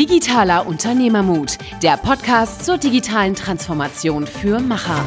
[0.00, 5.04] Digitaler Unternehmermut, der Podcast zur digitalen Transformation für Macher.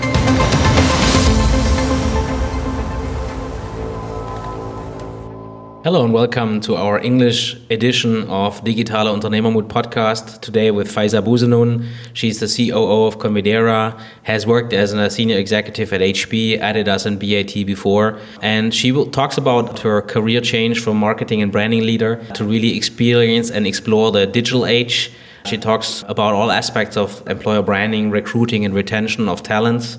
[5.83, 10.39] Hello and welcome to our English edition of Digitale Unternehmermut podcast.
[10.39, 11.85] Today with Faiza Bouzenoune.
[12.13, 17.19] She's the COO of Convidera, has worked as a senior executive at HP, Adidas and
[17.19, 22.23] BAT before, and she will, talks about her career change from marketing and branding leader
[22.35, 25.11] to really experience and explore the digital age.
[25.47, 29.97] She talks about all aspects of employer branding, recruiting and retention of talents.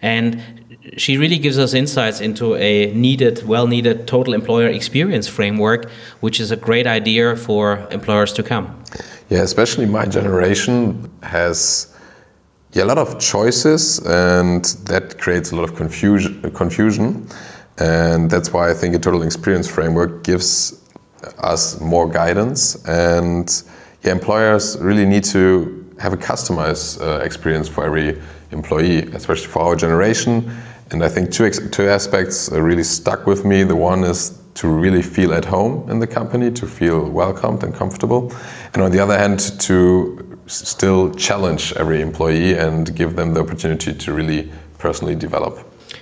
[0.00, 0.65] And
[0.96, 5.90] she really gives us insights into a needed, well needed total employer experience framework,
[6.20, 8.82] which is a great idea for employers to come.
[9.28, 11.92] Yeah, especially my generation has
[12.72, 16.50] yeah, a lot of choices, and that creates a lot of confusion.
[16.52, 17.26] Confusion,
[17.78, 20.82] and that's why I think a total experience framework gives
[21.38, 22.84] us more guidance.
[22.86, 23.50] And
[24.02, 28.20] yeah, employers really need to have a customized uh, experience for every
[28.52, 30.50] employee, especially for our generation.
[30.90, 33.64] And I think two, two aspects really stuck with me.
[33.64, 37.74] The one is to really feel at home in the company, to feel welcomed and
[37.74, 38.32] comfortable.
[38.72, 43.92] And on the other hand, to still challenge every employee and give them the opportunity
[43.92, 45.58] to really personally develop.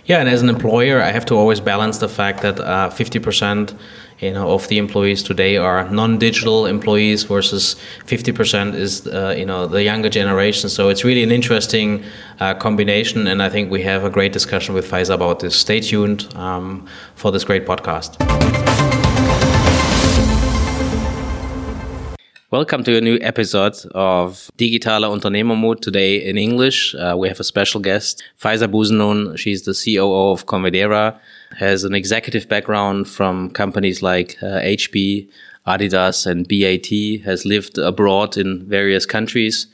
[0.07, 3.79] Yeah, and as an employer, I have to always balance the fact that uh, 50%
[4.21, 9.67] you know, of the employees today are non-digital employees versus 50% is uh, you know
[9.67, 10.69] the younger generation.
[10.69, 12.05] So it's really an interesting
[12.41, 15.57] uh, combination, and I think we have a great discussion with Faiza about this.
[15.57, 18.74] Stay tuned um, for this great podcast.
[22.55, 25.81] Welcome to a new episode of Digitale Unternehmermut.
[25.81, 29.37] Today in English, uh, we have a special guest, Faiza Bouzenoune.
[29.37, 31.19] She's the COO of Convidera,
[31.59, 35.29] has an executive background from companies like uh, HP,
[35.67, 39.67] Adidas, and BAT, has lived abroad in various countries,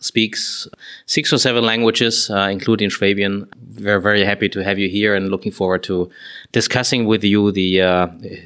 [0.00, 0.68] speaks
[1.06, 3.48] six or seven languages, uh, including Schwabian.
[3.80, 6.08] We're very happy to have you here and looking forward to
[6.52, 7.80] discussing with you the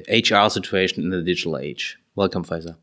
[0.09, 1.99] HR uh, situation in the digital age.
[2.15, 2.77] Welcome, Faiza.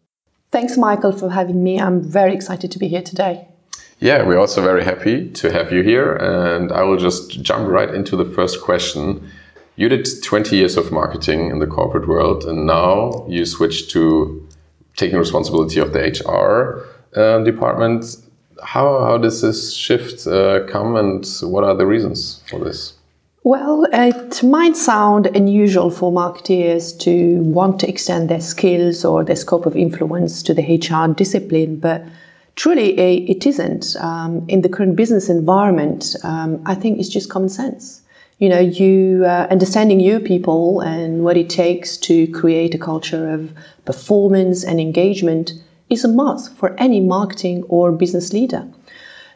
[0.51, 1.79] Thanks, Michael, for having me.
[1.79, 3.47] I'm very excited to be here today.
[3.99, 6.15] Yeah, we're also very happy to have you here.
[6.15, 9.29] And I will just jump right into the first question.
[9.75, 14.47] You did 20 years of marketing in the corporate world, and now you switched to
[14.97, 16.83] taking responsibility of the HR
[17.17, 18.17] uh, department.
[18.63, 22.98] How, how does this shift uh, come, and what are the reasons for this?
[23.43, 29.37] Well, it might sound unusual for marketeers to want to extend their skills or their
[29.37, 32.03] scope of influence to the HR discipline, but
[32.55, 33.95] truly eh, it isn't.
[34.01, 38.01] Um, in the current business environment, um, I think it's just common sense.
[38.39, 43.29] You know, you uh, understanding your people and what it takes to create a culture
[43.29, 43.53] of
[43.85, 45.53] performance and engagement
[45.89, 48.67] is a must for any marketing or business leader.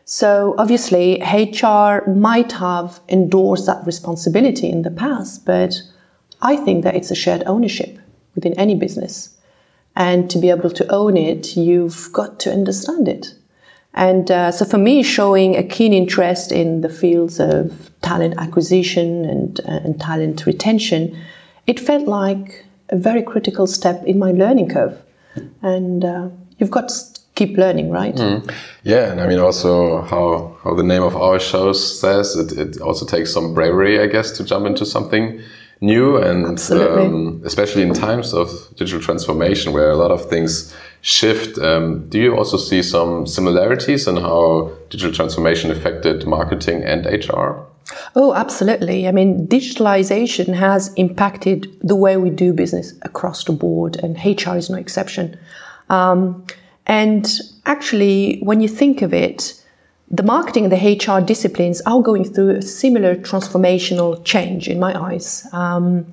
[0.05, 5.81] So obviously, HR might have endorsed that responsibility in the past, but
[6.41, 7.97] I think that it's a shared ownership
[8.35, 9.35] within any business.
[9.95, 13.33] And to be able to own it, you've got to understand it.
[13.93, 19.23] And uh, so for me, showing a keen interest in the fields of talent acquisition
[19.25, 21.15] and, uh, and talent retention,
[21.67, 24.99] it felt like a very critical step in my learning curve.
[25.61, 26.91] And uh, you've got
[27.35, 28.15] keep learning, right?
[28.15, 28.51] Mm.
[28.83, 32.81] Yeah, and I mean also how how the name of our show says it, it
[32.81, 35.41] also takes some bravery, I guess, to jump into something
[35.81, 41.57] new and um, especially in times of digital transformation where a lot of things shift.
[41.59, 47.65] Um, do you also see some similarities in how digital transformation affected marketing and HR?
[48.15, 49.07] Oh, absolutely.
[49.09, 54.55] I mean, digitalization has impacted the way we do business across the board, and HR
[54.55, 55.37] is no exception.
[55.89, 56.45] Um,
[56.85, 59.59] and actually, when you think of it,
[60.09, 64.93] the marketing and the HR disciplines are going through a similar transformational change in my
[64.99, 65.47] eyes.
[65.53, 66.05] Um,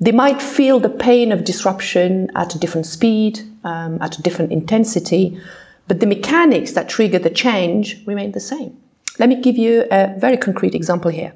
[0.00, 4.50] they might feel the pain of disruption at a different speed, um, at a different
[4.50, 5.38] intensity,
[5.86, 8.76] but the mechanics that trigger the change remain the same.
[9.18, 11.32] Let me give you a very concrete example here.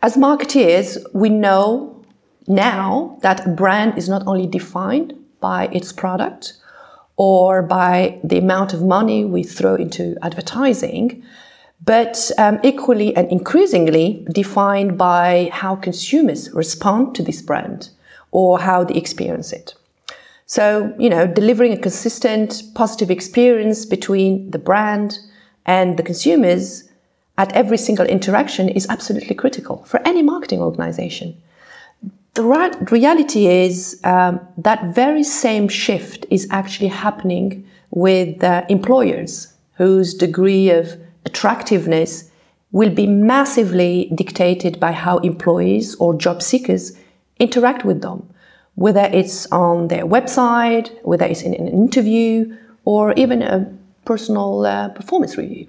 [0.00, 2.02] As marketeers, we know
[2.46, 6.54] now that a brand is not only defined by its product,
[7.18, 11.22] or by the amount of money we throw into advertising,
[11.84, 17.90] but um, equally and increasingly defined by how consumers respond to this brand
[18.30, 19.74] or how they experience it.
[20.46, 25.18] So, you know, delivering a consistent positive experience between the brand
[25.66, 26.84] and the consumers
[27.36, 31.36] at every single interaction is absolutely critical for any marketing organization
[32.38, 40.14] the reality is um, that very same shift is actually happening with uh, employers whose
[40.14, 42.30] degree of attractiveness
[42.70, 46.96] will be massively dictated by how employees or job seekers
[47.40, 48.22] interact with them,
[48.76, 53.68] whether it's on their website, whether it's in an interview, or even a
[54.04, 55.66] personal uh, performance review.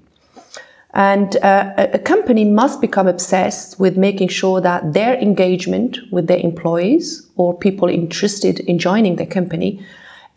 [0.93, 6.39] And uh, a company must become obsessed with making sure that their engagement with their
[6.39, 9.85] employees or people interested in joining their company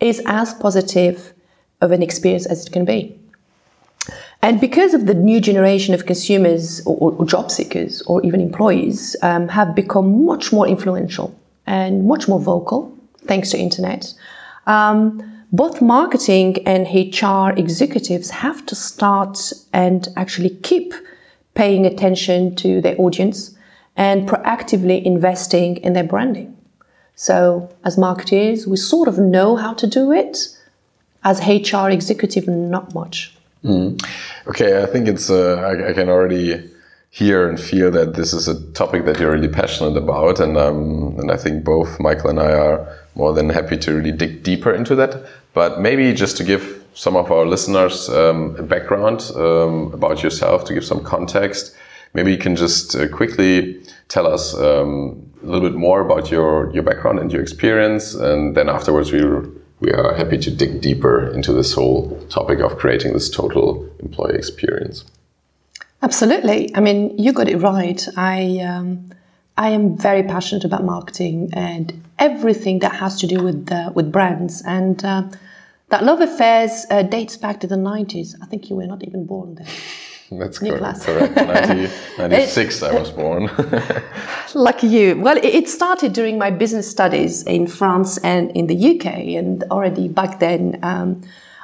[0.00, 1.32] is as positive
[1.80, 3.18] of an experience as it can be.
[4.42, 9.16] And because of the new generation of consumers or, or job seekers or even employees
[9.22, 11.34] um, have become much more influential
[11.66, 12.92] and much more vocal
[13.24, 14.12] thanks to internet,
[14.66, 15.22] um,
[15.52, 20.94] both marketing and HR executives have to start and actually keep
[21.54, 23.54] paying attention to their audience
[23.94, 26.56] and proactively investing in their branding.
[27.14, 30.48] So, as marketers, we sort of know how to do it.
[31.24, 33.36] As HR executive, not much.
[33.62, 34.02] Mm.
[34.48, 35.30] Okay, I think it's.
[35.30, 36.68] Uh, I, I, can already
[37.10, 41.14] hear and feel that this is a topic that you're really passionate about, and um,
[41.18, 44.72] and I think both Michael and I are more than happy to really dig deeper
[44.72, 45.24] into that.
[45.54, 50.64] But maybe just to give some of our listeners um, a background um, about yourself,
[50.66, 51.74] to give some context,
[52.14, 56.72] maybe you can just uh, quickly tell us um, a little bit more about your
[56.72, 59.22] your background and your experience, and then afterwards we
[59.80, 64.36] we are happy to dig deeper into this whole topic of creating this total employee
[64.36, 65.04] experience.
[66.02, 66.70] Absolutely.
[66.74, 68.06] I mean, you got it right.
[68.16, 69.10] I um,
[69.56, 74.12] I am very passionate about marketing and everything that has to do with uh, with
[74.12, 74.62] brands.
[74.66, 75.22] And uh,
[75.92, 78.34] that love affairs uh, dates back to the nineties.
[78.42, 79.66] I think you were not even born then.
[80.38, 81.02] That's correct.
[81.02, 81.36] correct.
[81.36, 83.50] 90, 96, I was born.
[84.54, 85.20] Lucky you.
[85.20, 89.06] Well, it started during my business studies in France and in the UK.
[89.36, 91.20] And already back then, um,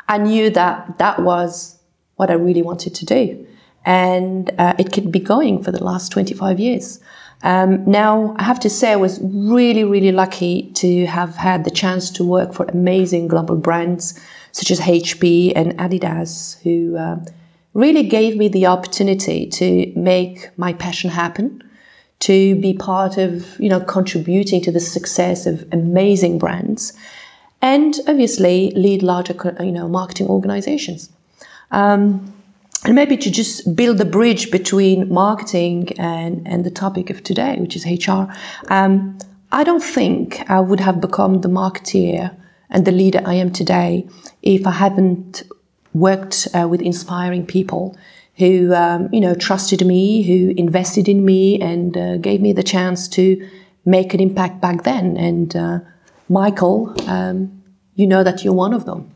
[0.07, 1.79] I knew that that was
[2.17, 3.47] what I really wanted to do.
[3.87, 7.01] And uh, it could be going for the last 25 years.
[7.43, 11.70] Um, now, I have to say, I was really, really lucky to have had the
[11.70, 14.19] chance to work for amazing global brands
[14.52, 17.20] such as HP and Adidas, who uh,
[17.75, 21.62] really gave me the opportunity to make my passion happen,
[22.20, 26.93] to be part of, you know, contributing to the success of amazing brands,
[27.62, 31.11] and obviously lead larger, you know, marketing organizations.
[31.70, 32.35] Um,
[32.85, 37.57] and maybe to just build the bridge between marketing and, and the topic of today,
[37.59, 38.33] which is HR.
[38.69, 39.19] Um,
[39.51, 42.35] I don't think I would have become the marketeer
[42.71, 44.07] and the leader I am today
[44.43, 45.43] if I hadn't
[45.95, 47.97] worked uh, with inspiring people
[48.37, 52.63] who, um, you know, trusted me, who invested in me, and uh, gave me the
[52.63, 53.49] chance to
[53.85, 55.17] make an impact back then.
[55.17, 55.81] And uh,
[56.29, 57.63] Michael, um,
[57.97, 59.13] you know that you're one of them.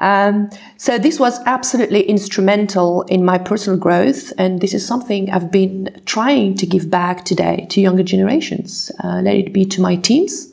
[0.00, 0.48] Um,
[0.78, 6.00] so this was absolutely instrumental in my personal growth, and this is something I've been
[6.06, 8.90] trying to give back today to younger generations.
[9.04, 10.52] Uh, let it be to my teams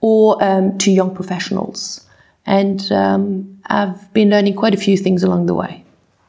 [0.00, 2.06] or um, to young professionals,
[2.44, 5.84] and um, I've been learning quite a few things along the way.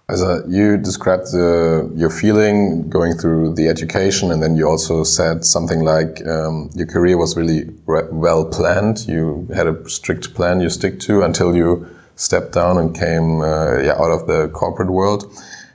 [0.10, 5.04] As a, you described the, your feeling going through the education, and then you also
[5.04, 9.06] said something like um, your career was really well planned.
[9.08, 13.80] You had a strict plan you stick to until you stepped down and came uh,
[13.80, 15.32] yeah, out of the corporate world.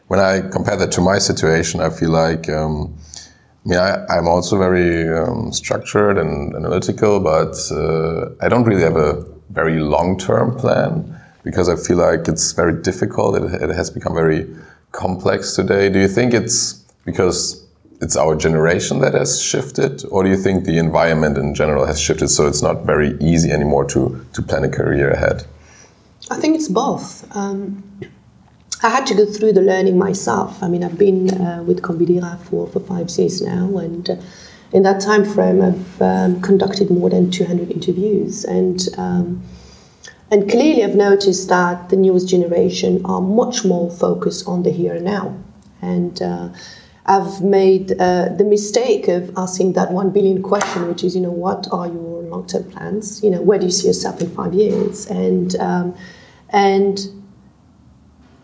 [0.08, 2.96] When I compare that to my situation, I feel like um,
[3.64, 8.96] mean I, am also very um, structured and analytical, but uh, I don't really have
[8.96, 11.14] a very long-term plan
[11.44, 13.36] because I feel like it's very difficult.
[13.36, 14.46] It, it has become very
[14.92, 15.90] complex today.
[15.90, 17.64] Do you think it's because
[18.00, 22.00] it's our generation that has shifted, or do you think the environment in general has
[22.00, 25.44] shifted so it's not very easy anymore to, to plan a career ahead?
[26.30, 27.24] I think it's both.
[27.34, 27.82] Um,
[28.82, 30.62] I had to go through the learning myself.
[30.62, 34.16] I mean, I've been uh, with Convidera for, for five years now, and uh,
[34.72, 38.44] in that time frame, I've um, conducted more than 200 interviews.
[38.44, 39.42] And, um,
[40.30, 44.94] and clearly, I've noticed that the newest generation are much more focused on the here
[44.94, 45.36] and now.
[45.80, 46.50] And uh,
[47.06, 51.30] I've made uh, the mistake of asking that one billion question, which is, you know,
[51.30, 53.24] what are your long-term plans?
[53.24, 55.06] You know, where do you see yourself in five years?
[55.06, 55.96] And um,
[56.50, 56.98] and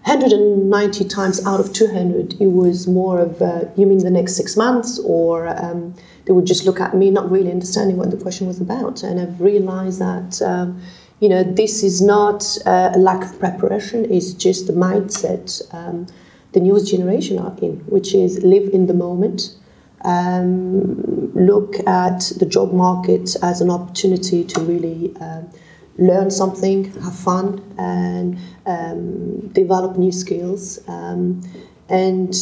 [0.05, 4.57] 190 times out of 200, it was more of, uh, you mean the next six
[4.57, 4.99] months?
[4.99, 5.95] Or um,
[6.27, 9.03] they would just look at me, not really understanding what the question was about.
[9.03, 10.81] And I've realized that, um,
[11.21, 16.07] you know, this is not uh, a lack of preparation, it's just the mindset um,
[16.55, 19.57] the newest generation are in, which is live in the moment,
[20.03, 25.51] um, look at the job market as an opportunity to really um,
[25.99, 30.81] learn something, have fun, and um, develop new skills.
[30.89, 31.43] Um,
[31.89, 32.35] and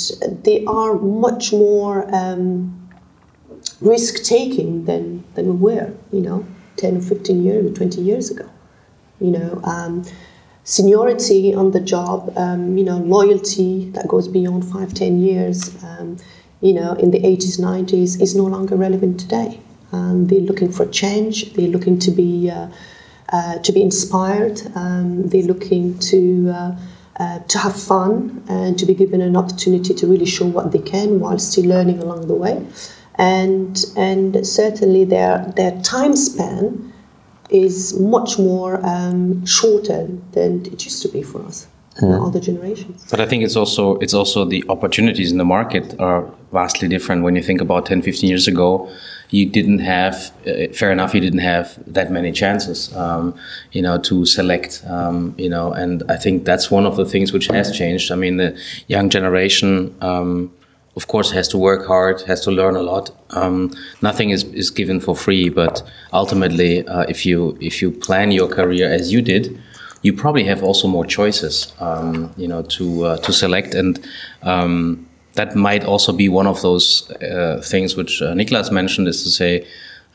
[0.44, 2.90] they are much more um,
[3.80, 8.48] risk taking than, than we were, you know, 10 or 15 years, 20 years ago.
[9.20, 10.04] You know, um,
[10.64, 16.16] seniority on the job, um, you know, loyalty that goes beyond five, 10 years, um,
[16.60, 19.60] you know, in the 80s, 90s is no longer relevant today.
[19.90, 21.52] Um, they're looking for change.
[21.54, 22.68] They're looking to be uh,
[23.32, 24.60] uh, to be inspired.
[24.74, 26.76] Um, they're looking to uh,
[27.18, 30.78] uh, to have fun and to be given an opportunity to really show what they
[30.78, 32.64] can while still learning along the way.
[33.16, 36.92] And and certainly their their time span
[37.50, 41.66] is much more um, shorter than it used to be for us
[41.98, 43.06] and other generations.
[43.10, 47.22] But I think it's also it's also the opportunities in the market are vastly different
[47.22, 48.90] when you think about 10, 15 years ago.
[49.32, 53.34] You didn't have, uh, fair enough, you didn't have that many chances, um,
[53.72, 57.32] you know, to select, um, you know, and I think that's one of the things
[57.32, 58.12] which has changed.
[58.12, 58.50] I mean, the
[58.88, 60.52] young generation, um,
[60.96, 63.10] of course, has to work hard, has to learn a lot.
[63.30, 63.70] Um,
[64.02, 68.48] nothing is, is given for free, but ultimately, uh, if you if you plan your
[68.48, 69.58] career as you did,
[70.02, 74.06] you probably have also more choices, um, you know, to uh, to select, and
[74.42, 79.22] um, that might also be one of those uh, things which uh, Niklas mentioned is
[79.24, 79.66] to say.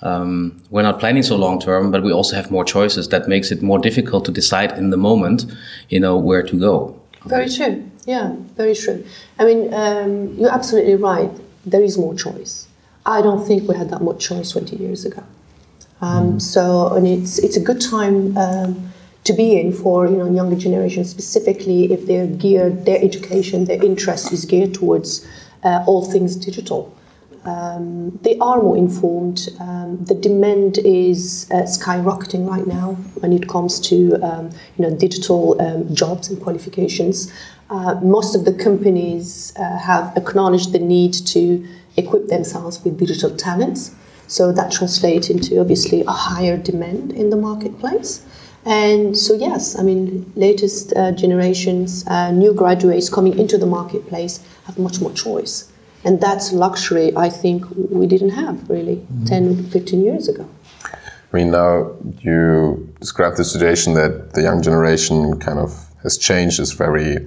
[0.03, 3.07] Um, we're not planning so long term, but we also have more choices.
[3.09, 5.45] That makes it more difficult to decide in the moment,
[5.89, 6.95] you know, where to go.
[7.25, 7.83] Very true.
[8.05, 9.03] Yeah, very true.
[9.39, 11.31] I mean, um, you're absolutely right.
[11.65, 12.67] There is more choice.
[13.07, 15.24] I don't think we had that much choice 20 years ago.
[16.01, 18.91] Um, So, and it's it's a good time um,
[19.27, 23.84] to be in for you know younger generations, specifically if they're geared, their education, their
[23.84, 25.27] interest is geared towards
[25.63, 26.93] uh, all things digital.
[27.43, 29.50] Um, they are more informed.
[29.60, 34.96] Um, the demand is uh, skyrocketing right now when it comes to um, you know
[34.96, 37.31] digital um, jobs and qualifications.
[37.69, 41.67] Uh, most of the companies uh, have acknowledged the need to
[41.98, 43.93] equip themselves with digital talents.
[44.27, 48.25] So that translates into obviously a higher demand in the marketplace.
[48.67, 54.43] And so, yes, I mean, latest uh, generations, uh, new graduates coming into the marketplace
[54.65, 55.71] have much more choice.
[56.03, 60.50] And that's luxury I think we didn't have really 10, 15 years ago.
[60.83, 65.71] I mean, now you describe the situation that the young generation kind of
[66.03, 67.17] has changed, is very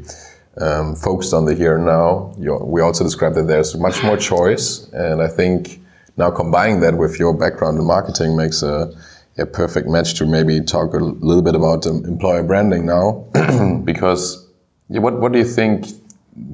[0.59, 2.35] um, focused on the here and now.
[2.38, 5.80] You, we also described that there's much more choice, and I think
[6.18, 8.92] now combining that with your background in marketing makes a,
[9.38, 13.26] a perfect match to maybe talk a little bit about um, employer branding now,
[13.84, 14.49] because
[14.88, 15.87] yeah, what what do you think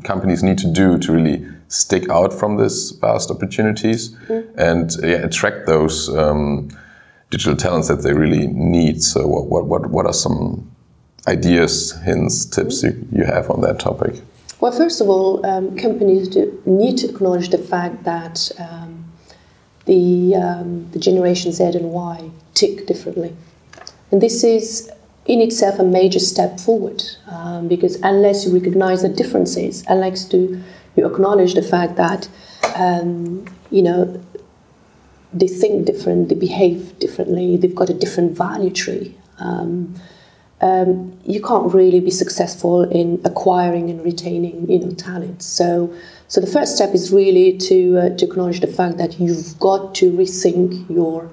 [0.04, 4.14] companies need to do to really stick out from this vast opportunities
[4.56, 6.68] and yeah, attract those um,
[7.30, 9.02] digital talents that they really need?
[9.02, 10.70] So what what what, what are some
[11.28, 14.22] ideas, hints, tips you, you have on that topic?
[14.60, 18.95] Well, first of all, um, companies do need to acknowledge the fact that um,
[19.86, 23.34] the, um, the Generation Z and Y tick differently.
[24.10, 24.90] And this is
[25.26, 30.62] in itself a major step forward um, because unless you recognize the differences, unless to,
[30.96, 32.28] you acknowledge the fact that,
[32.76, 34.22] um, you know,
[35.32, 39.14] they think different, they behave differently, they've got a different value tree.
[39.38, 39.94] Um,
[40.60, 45.42] um, you can't really be successful in acquiring and retaining, you know, talent.
[45.42, 45.94] So,
[46.28, 49.94] so the first step is really to uh, to acknowledge the fact that you've got
[49.96, 51.30] to rethink your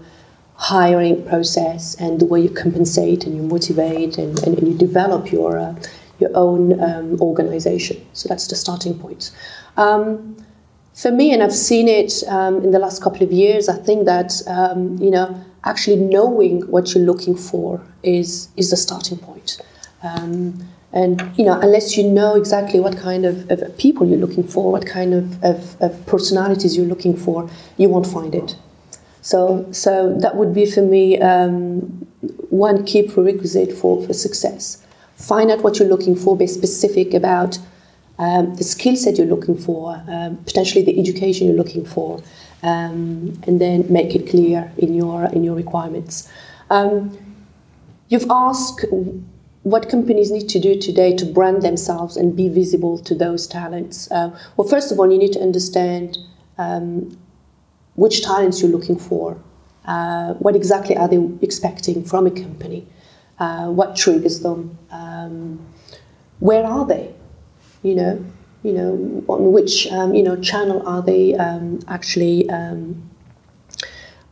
[0.56, 5.32] hiring process and the way you compensate and you motivate and, and, and you develop
[5.32, 5.76] your uh,
[6.20, 8.06] your own um, organization.
[8.14, 9.32] So that's the starting point.
[9.78, 10.36] Um,
[10.94, 14.06] for me, and I've seen it um, in the last couple of years, I think
[14.06, 19.62] that um, you know actually knowing what you're looking for is is the starting point.
[20.02, 24.44] Um, and you know, unless you know exactly what kind of, of people you're looking
[24.44, 28.56] for, what kind of, of, of personalities you're looking for, you won't find it.
[29.24, 31.80] So, so that would be for me um,
[32.50, 34.86] one key prerequisite for, for success.
[35.16, 37.58] Find out what you're looking for, be specific about
[38.20, 42.22] um, the skill set you're looking for, um, potentially the education you're looking for,
[42.64, 46.30] um, and then make it clear in your in your requirements.
[46.70, 47.18] Um,
[48.10, 48.86] you've asked
[49.64, 54.12] what companies need to do today to brand themselves and be visible to those talents.
[54.12, 56.18] Uh, well, first of all, you need to understand
[56.58, 57.18] um,
[57.96, 59.38] which talents you're looking for.
[59.86, 62.86] Uh, what exactly are they expecting from a company?
[63.40, 64.78] Uh, what triggers them?
[64.92, 65.66] Um,
[66.40, 67.14] where are they?
[67.84, 68.26] You know,
[68.64, 73.10] you know, on which um, you know channel are they um, actually um,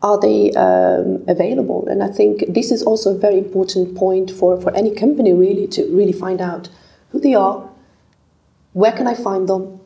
[0.02, 1.88] are they um, available?
[1.88, 5.68] And I think this is also a very important point for, for any company really
[5.68, 6.70] to really find out
[7.12, 7.70] who they are,
[8.74, 9.80] where can I find them,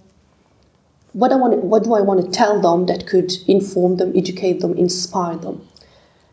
[1.12, 4.62] what I want, what do I want to tell them that could inform them, educate
[4.62, 5.68] them, inspire them,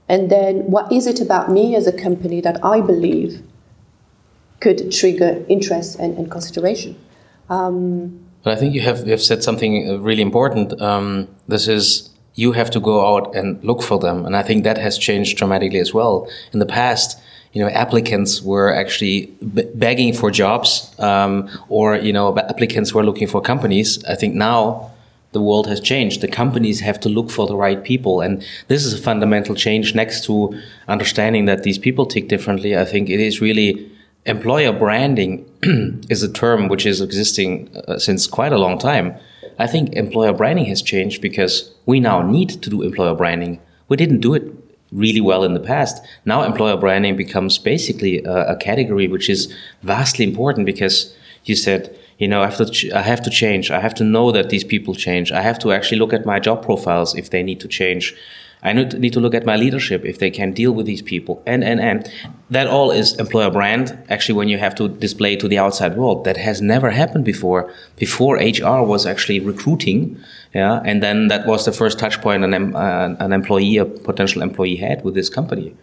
[0.08, 3.42] and then what is it about me as a company that I believe
[4.62, 6.96] could trigger interest and, and consideration.
[7.52, 10.80] Um, but I think you have you have said something uh, really important.
[10.80, 14.24] Um, this is you have to go out and look for them.
[14.24, 16.28] And I think that has changed dramatically as well.
[16.52, 17.20] In the past,
[17.52, 19.26] you know, applicants were actually
[19.74, 24.02] begging for jobs, um, or you know, applicants were looking for companies.
[24.04, 24.90] I think now
[25.32, 26.20] the world has changed.
[26.20, 29.94] The companies have to look for the right people, and this is a fundamental change.
[29.94, 33.91] Next to understanding that these people tick differently, I think it is really
[34.24, 35.44] employer branding
[36.08, 39.16] is a term which is existing uh, since quite a long time.
[39.58, 43.60] I think employer branding has changed because we now need to do employer branding.
[43.88, 44.44] We didn't do it
[44.92, 46.02] really well in the past.
[46.24, 49.52] Now employer branding becomes basically a, a category which is
[49.82, 51.14] vastly important because
[51.44, 53.70] you said, you know, I have, to I have to change.
[53.70, 55.32] I have to know that these people change.
[55.32, 58.14] I have to actually look at my job profiles if they need to change.
[58.64, 61.42] I need to look at my leadership if they can deal with these people.
[61.46, 62.08] And, and, and
[62.50, 63.98] that all is employer brand.
[64.08, 67.72] Actually, when you have to display to the outside world, that has never happened before.
[67.96, 70.20] Before HR was actually recruiting.
[70.54, 70.80] Yeah.
[70.84, 74.76] And then that was the first touch point an, uh, an employee, a potential employee
[74.76, 75.74] had with this company.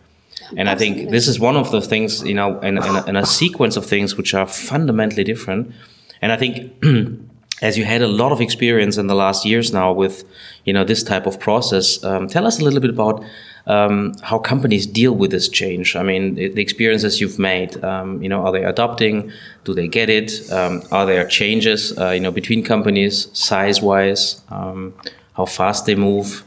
[0.55, 3.15] And I think this is one of the things, you know, in, in, a, in
[3.15, 5.74] a sequence of things which are fundamentally different.
[6.21, 6.74] And I think
[7.61, 10.23] as you had a lot of experience in the last years now with
[10.65, 13.23] you know this type of process um, tell us a little bit about
[13.67, 15.95] um, how companies deal with this change.
[15.95, 19.31] I mean the, the experiences you've made um, you know are they adopting?
[19.63, 20.51] Do they get it?
[20.51, 24.93] Um, are there changes uh, you know between companies size wise um,
[25.33, 26.43] how fast they move?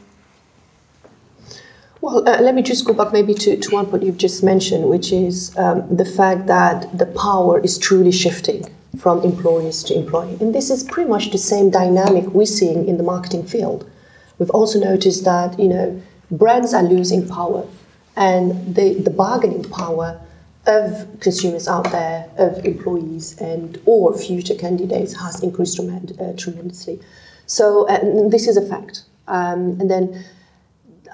[2.01, 4.89] Well, uh, let me just go back maybe to, to one point you've just mentioned,
[4.89, 10.37] which is um, the fact that the power is truly shifting from employees to employee.
[10.39, 13.89] And this is pretty much the same dynamic we're seeing in the marketing field.
[14.37, 16.01] We've also noticed that, you know,
[16.31, 17.67] brands are losing power
[18.15, 20.19] and the, the bargaining power
[20.65, 26.99] of consumers out there, of employees and or future candidates has increased uh, tremendously.
[27.45, 29.03] So uh, this is a fact.
[29.27, 30.23] Um, and then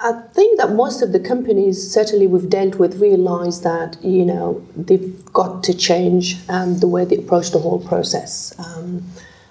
[0.02, 4.66] I think that most of the companies, certainly we've dealt with, realize that you know
[4.76, 8.54] they've got to change um, the way they approach the whole process.
[8.60, 9.04] Um,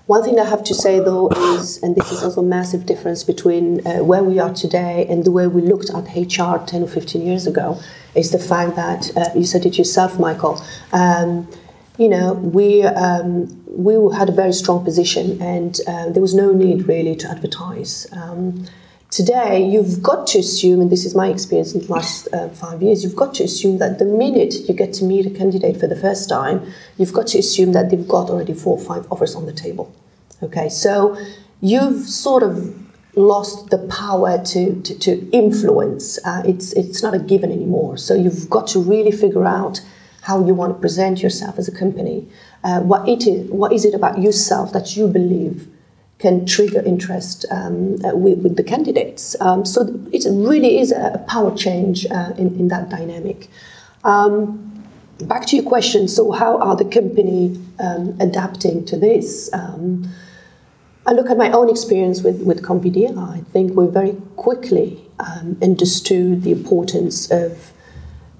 [0.06, 3.24] one thing I have to say though is, and this is also a massive difference
[3.24, 6.86] between uh, where we are today and the way we looked at HR 10 or
[6.86, 7.78] 15 years ago,
[8.14, 10.62] is the fact that uh, you said it yourself, Michael.
[10.92, 11.46] Um,
[11.98, 16.52] you know, we um, we had a very strong position, and uh, there was no
[16.52, 18.06] need really to advertise.
[18.12, 18.66] Um,
[19.10, 22.82] Today, you've got to assume, and this is my experience in the last uh, five
[22.82, 25.86] years, you've got to assume that the minute you get to meet a candidate for
[25.86, 29.34] the first time, you've got to assume that they've got already four or five offers
[29.34, 29.94] on the table.
[30.42, 31.16] Okay, so
[31.62, 32.76] you've sort of
[33.16, 36.18] lost the power to, to, to influence.
[36.26, 37.96] Uh, it's, it's not a given anymore.
[37.96, 39.80] So you've got to really figure out
[40.20, 42.28] how you want to present yourself as a company.
[42.62, 45.66] Uh, what, it is, what is it about yourself that you believe
[46.18, 49.36] can trigger interest um, uh, with, with, the candidates.
[49.40, 53.48] Um, so it really is a power change uh, in, in that dynamic.
[54.02, 54.84] Um,
[55.20, 59.48] back to your question, so how are the company um, adapting to this?
[59.52, 60.10] Um,
[61.06, 63.16] I look at my own experience with, with Convidera.
[63.16, 67.72] I think we very quickly um, understood the importance of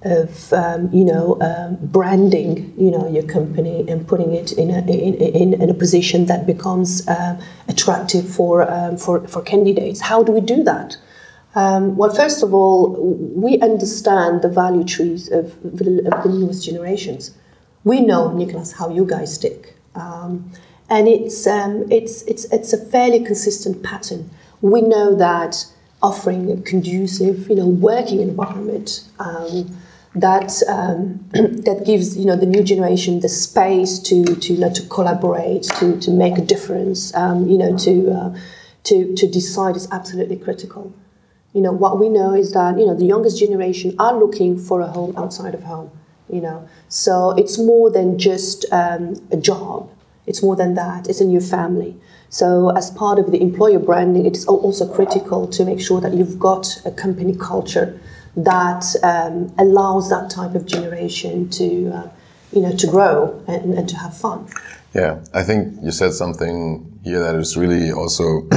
[0.02, 4.80] of um, you know um, branding you know your company and putting it in a
[4.86, 10.00] in, in, a position that becomes uh, attractive for um, for for candidates.
[10.00, 10.96] How do we do that?
[11.54, 12.90] Um, well, first of all,
[13.34, 17.34] we understand the value trees of the, of the newest generations.
[17.84, 20.52] We know, Nicholas, how you guys stick, um,
[20.88, 24.30] and it's it's it's it's a fairly consistent pattern.
[24.60, 25.66] We know that
[26.00, 29.04] offering a conducive, you know, working environment
[30.14, 34.72] that um, that gives you know the new generation the space to to you know
[34.72, 38.38] to collaborate to to make a difference um, you know to uh,
[38.84, 40.92] to to decide is absolutely critical.
[41.52, 44.80] You know what we know is that you know the youngest generation are looking for
[44.80, 45.90] a home outside of home
[46.30, 46.68] you know.
[46.88, 49.90] So it's more than just um, a job.
[50.26, 51.08] It's more than that.
[51.08, 51.96] It's a new family.
[52.28, 56.12] So as part of the employer branding it is also critical to make sure that
[56.12, 57.98] you've got a company culture
[58.44, 62.08] that um, allows that type of generation to, uh,
[62.52, 64.48] you know, to grow and, and, to have fun.
[64.94, 68.22] Yeah, I think you said something here that is really also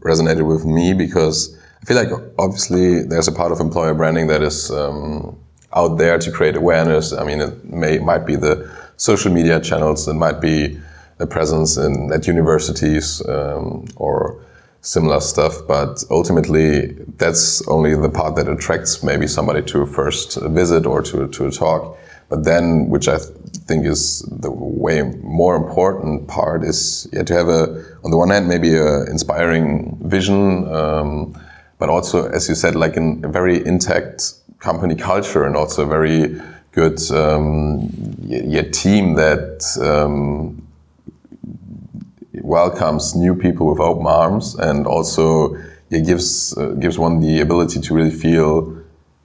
[0.00, 4.42] resonated with me because I feel like obviously there's a part of employer branding that
[4.42, 5.36] is um,
[5.74, 7.12] out there to create awareness.
[7.12, 10.80] I mean, it may might be the social media channels, it might be
[11.18, 14.40] a presence in at universities um, or
[14.88, 15.54] similar stuff.
[15.66, 16.86] But ultimately,
[17.18, 21.46] that's only the part that attracts maybe somebody to a first visit or to to
[21.46, 21.98] a talk.
[22.30, 23.28] But then, which I th
[23.68, 25.02] think is the way
[25.40, 27.62] more important part, is yeah, to have a
[28.04, 30.40] on the one hand maybe a inspiring vision.
[30.80, 31.34] Um,
[31.80, 35.90] but also, as you said, like in a very intact company culture and also a
[35.98, 36.40] very
[36.72, 37.88] good um,
[38.72, 40.67] team that um,
[42.48, 45.54] welcomes new people with open arms and also
[45.90, 48.50] it gives uh, gives one the ability to really feel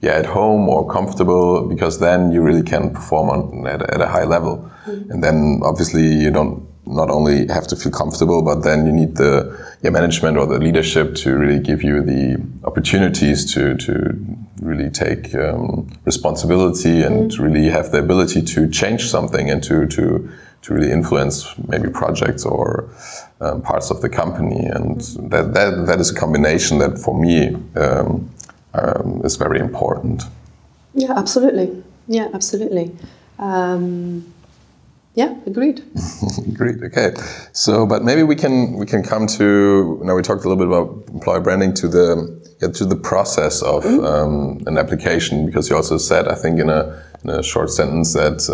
[0.00, 4.06] yeah at home or comfortable because then you really can perform on at, at a
[4.06, 5.10] high level mm-hmm.
[5.10, 9.16] and then obviously you don't not only have to feel comfortable, but then you need
[9.16, 14.14] the yeah, management or the leadership to really give you the opportunities to to
[14.60, 17.38] really take um, responsibility and mm.
[17.38, 20.28] really have the ability to change something and to to
[20.64, 22.88] to really influence maybe projects or
[23.40, 24.64] um, parts of the company.
[24.64, 25.00] And
[25.30, 28.30] that, that that is a combination that for me um,
[28.72, 30.24] um is very important.
[30.94, 31.82] Yeah, absolutely.
[32.08, 32.96] Yeah, absolutely.
[33.38, 34.32] Um,
[35.14, 35.82] yeah, agreed.
[36.48, 36.82] agreed.
[36.82, 37.14] Okay,
[37.52, 40.66] so but maybe we can we can come to now we talked a little bit
[40.66, 44.04] about employer branding to the yeah, to the process of mm.
[44.04, 48.14] um, an application because you also said I think in a in a short sentence
[48.14, 48.48] that.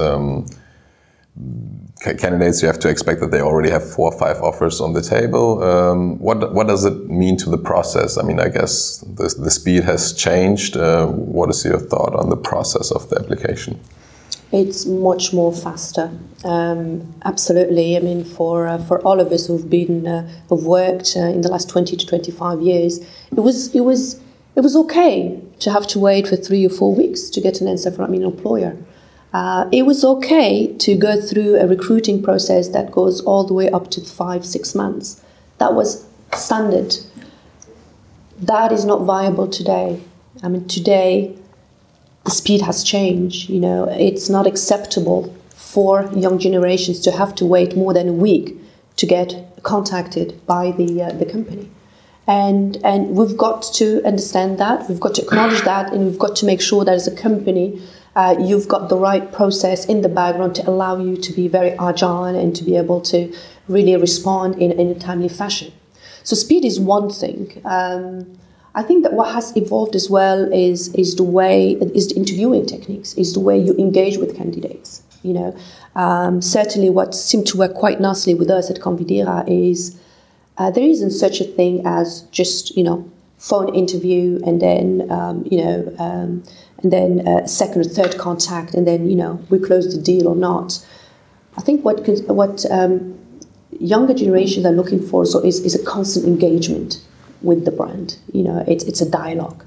[2.01, 5.03] Candidates you have to expect that they already have four or five offers on the
[5.03, 5.63] table.
[5.63, 8.17] Um, what what does it mean to the process?
[8.17, 10.79] I mean, I guess the, the speed has changed.
[10.79, 13.79] Uh, what is your thought on the process of the application?
[14.51, 16.11] It's much more faster.
[16.43, 17.99] Um, absolutely.
[17.99, 21.43] I mean, for uh, for all of us who've been uh, who've worked uh, in
[21.43, 22.99] the last twenty to twenty five years,
[23.31, 24.19] it was it was
[24.57, 27.69] it was okay to have to wait for three or four weeks to get an
[27.69, 28.77] answer from an employer.
[29.33, 33.71] Uh, it was okay to go through a recruiting process that goes all the way
[33.71, 35.23] up to five six months.
[35.59, 36.97] That was standard.
[38.39, 40.01] That is not viable today.
[40.43, 41.37] I mean, today
[42.25, 43.49] the speed has changed.
[43.49, 48.13] You know, it's not acceptable for young generations to have to wait more than a
[48.13, 48.57] week
[48.97, 51.71] to get contacted by the uh, the company.
[52.27, 56.37] And, and we've got to understand that, we've got to acknowledge that, and we've got
[56.37, 57.83] to make sure that as a company,
[58.17, 61.71] uh, you've got the right process in the background to allow you to be very
[61.79, 63.33] agile and to be able to
[63.69, 65.73] really respond in, in a timely fashion.
[66.23, 67.63] So, speed is one thing.
[67.65, 68.39] Um,
[68.75, 72.67] I think that what has evolved as well is is the way is the interviewing
[72.67, 75.03] techniques, is the way you engage with candidates.
[75.23, 75.57] You know,
[75.97, 80.01] um, certainly what seemed to work quite nicely with us at Convidera is
[80.57, 85.47] uh, there isn't such a thing as just you know phone interview and then um,
[85.51, 86.43] you know um,
[86.83, 90.29] and then a second or third contact and then you know we close the deal
[90.29, 90.85] or not.
[91.57, 93.19] I think what what um,
[93.79, 97.03] younger generations are looking for so is, is a constant engagement
[97.43, 98.19] with the brand.
[98.33, 99.65] You know, it's it's a dialogue.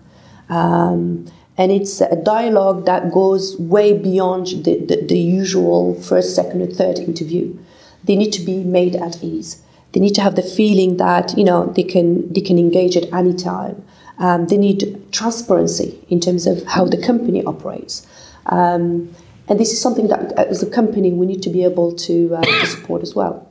[0.50, 1.26] Um,
[1.58, 6.68] and it's a dialogue that goes way beyond the, the, the, usual first, second, or
[6.68, 7.56] third interview.
[8.04, 9.62] They need to be made at ease.
[9.92, 13.12] They need to have the feeling that you know they can they can engage at
[13.14, 13.84] any time.
[14.20, 18.06] Um, they need transparency in terms of how the company operates.
[18.46, 19.14] Um,
[19.48, 22.42] and this is something that, as a company, we need to be able to, uh,
[22.44, 23.50] to support as well.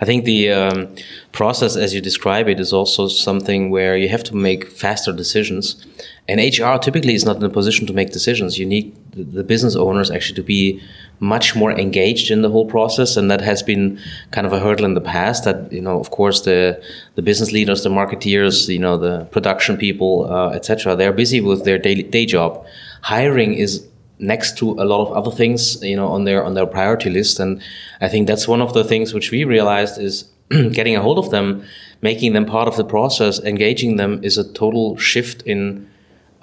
[0.00, 0.94] I think the um,
[1.32, 5.84] process, as you describe it, is also something where you have to make faster decisions.
[6.28, 8.58] And HR typically is not in a position to make decisions.
[8.58, 10.82] You need the business owners actually to be
[11.20, 13.98] much more engaged in the whole process, and that has been
[14.30, 15.44] kind of a hurdle in the past.
[15.44, 16.82] That you know, of course, the
[17.14, 20.96] the business leaders, the marketeers, you know, the production people, uh, etc.
[20.96, 22.66] They're busy with their day job.
[23.02, 23.86] Hiring is
[24.26, 27.38] next to a lot of other things, you know, on their on their priority list.
[27.40, 27.62] And
[28.00, 30.24] I think that's one of the things which we realized is
[30.72, 31.64] getting a hold of them,
[32.02, 35.88] making them part of the process, engaging them is a total shift in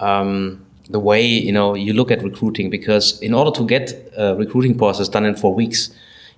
[0.00, 2.70] um, the way you know you look at recruiting.
[2.70, 5.90] Because in order to get a recruiting process done in four weeks,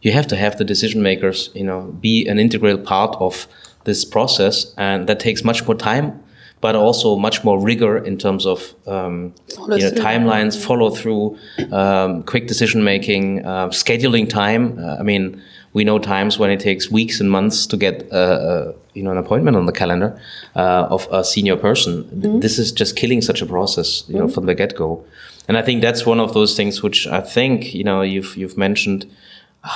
[0.02, 3.46] you have to have the decision makers, you know, be an integral part of
[3.85, 6.24] this process, and that takes much more time
[6.64, 11.37] but also much more rigor in terms of um, you know, timelines, follow through,
[11.72, 14.79] um, quick decision making, uh, scheduling time.
[14.79, 15.42] Uh, I mean,
[15.74, 19.11] we know times when it takes weeks and months to get uh, uh you know
[19.11, 20.18] an appointment on the calendar
[20.57, 21.92] uh, of a senior person.
[22.05, 22.40] Mm-hmm.
[22.40, 24.35] This is just killing such a process, you know, mm-hmm.
[24.35, 25.05] from the get go.
[25.48, 28.57] And I think that's one of those things which I think you know you've you've
[28.57, 29.05] mentioned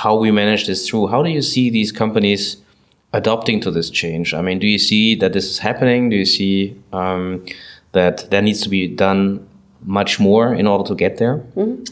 [0.01, 1.05] how we manage this through.
[1.13, 2.57] How do you see these companies
[3.13, 4.33] adopting to this change?
[4.33, 6.09] I mean, do you see that this is happening?
[6.09, 7.45] Do you see um,
[7.91, 9.47] that there needs to be done
[9.83, 11.37] much more in order to get there?
[11.55, 11.83] Mm-hmm.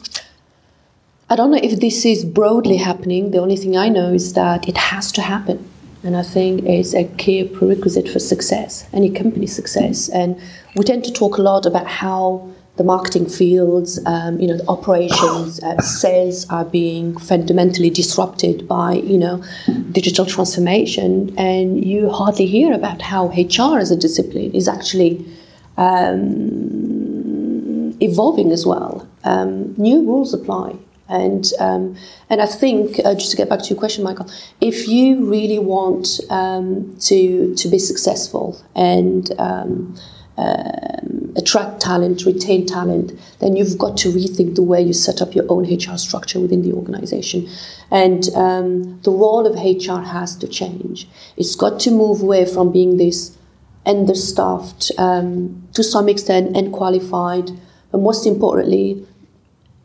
[1.30, 3.32] I don't know if this is broadly happening.
[3.32, 5.67] The only thing I know is that it has to happen.
[6.03, 10.08] And I think it's a key prerequisite for success, any company success.
[10.10, 10.39] And
[10.75, 14.67] we tend to talk a lot about how the marketing fields, um, you know, the
[14.67, 19.43] operations, uh, sales are being fundamentally disrupted by, you know,
[19.91, 25.25] digital transformation, and you hardly hear about how HR as a discipline is actually
[25.77, 26.77] um,
[27.99, 29.07] evolving as well.
[29.23, 30.75] Um, new rules apply.
[31.09, 31.95] And um,
[32.29, 35.57] and I think uh, just to get back to your question, Michael, if you really
[35.57, 39.31] want um, to to be successful and
[40.38, 45.34] um, attract talent, retain talent, then you've got to rethink the way you set up
[45.34, 47.47] your own HR structure within the organization.
[47.91, 51.08] And um, the role of HR has to change.
[51.38, 53.38] It's got to move away from being this
[53.86, 57.52] understaffed, um, to some extent, unqualified,
[57.91, 59.06] but most importantly,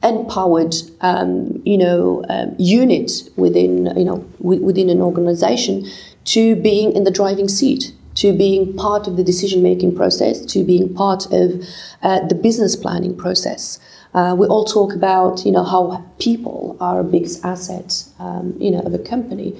[0.02, 5.88] empowered, um, you know, um, unit within, you know, w- within an organization
[6.24, 10.64] to being in the driving seat to being part of the decision making process, to
[10.64, 11.64] being part of
[12.02, 13.78] uh, the business planning process.
[14.14, 18.70] Uh, we all talk about you know how people are a biggest asset um, you
[18.70, 19.56] know of a company,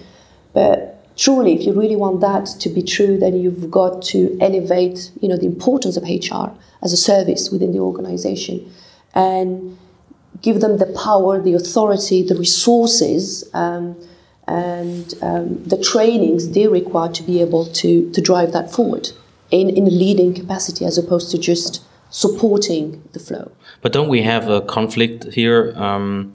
[0.53, 5.11] but truly, if you really want that to be true, then you've got to elevate
[5.21, 8.71] you know the importance of HR as a service within the organization,
[9.15, 9.79] and
[10.43, 13.49] give them the power, the authority, the resources.
[13.55, 13.97] Um,
[14.49, 19.11] and um, the trainings they require to be able to, to drive that forward
[19.51, 23.51] in, in a leading capacity as opposed to just supporting the flow.
[23.81, 26.35] But don't we have a conflict here um,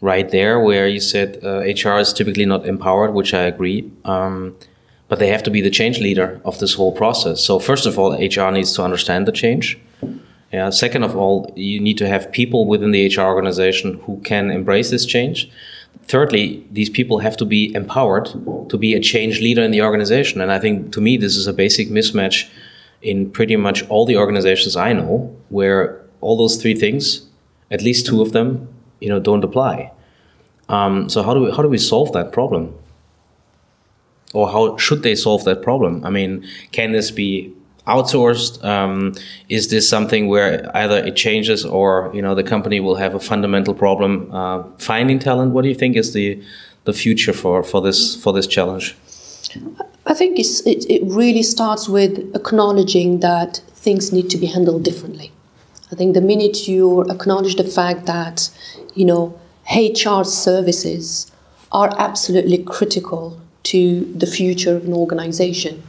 [0.00, 3.90] right there where you said uh, HR is typically not empowered, which I agree.
[4.04, 4.56] Um,
[5.08, 7.42] but they have to be the change leader of this whole process.
[7.42, 9.78] So first of all, HR needs to understand the change.
[10.52, 10.70] Yeah.
[10.70, 14.90] Second of all, you need to have people within the HR organization who can embrace
[14.90, 15.50] this change
[16.08, 18.26] thirdly, these people have to be empowered
[18.70, 20.40] to be a change leader in the organization.
[20.40, 22.48] And I think to me, this is a basic mismatch
[23.02, 27.26] in pretty much all the organizations I know, where all those three things,
[27.70, 28.68] at least two of them,
[29.00, 29.92] you know, don't apply.
[30.68, 32.74] Um, so how do we how do we solve that problem?
[34.34, 36.04] Or how should they solve that problem?
[36.04, 37.54] I mean, can this be
[37.88, 38.62] outsourced?
[38.64, 39.14] Um,
[39.48, 43.20] is this something where either it changes or you know the company will have a
[43.20, 45.52] fundamental problem uh, finding talent?
[45.52, 46.42] What do you think is the
[46.84, 48.96] the future for, for this for this challenge?
[50.06, 55.32] I think it, it really starts with acknowledging that things need to be handled differently.
[55.92, 58.50] I think the minute you acknowledge the fact that
[58.94, 59.38] you know
[59.74, 61.30] HR services
[61.72, 65.82] are absolutely critical to the future of an organization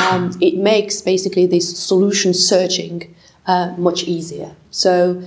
[0.00, 3.14] um, it makes basically this solution searching
[3.46, 4.54] uh, much easier.
[4.70, 5.22] So,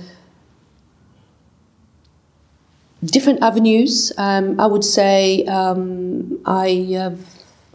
[3.04, 4.12] different avenues.
[4.16, 7.20] Um, I would say um, I have,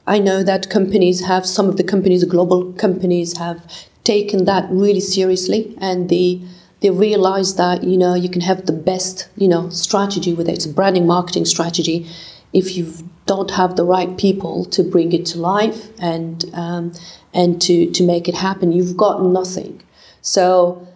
[0.07, 3.59] I know that companies have some of the companies, global companies, have
[4.03, 6.41] taken that really seriously, and they
[6.81, 10.51] they realize that you know you can have the best you know strategy whether.
[10.51, 12.07] It's a branding marketing strategy
[12.53, 12.91] if you
[13.29, 16.91] don't have the right people to bring it to life and um,
[17.31, 19.73] and to to make it happen, you've got nothing.
[20.21, 20.87] So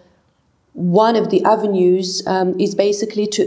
[0.74, 3.43] one of the avenues um, is basically to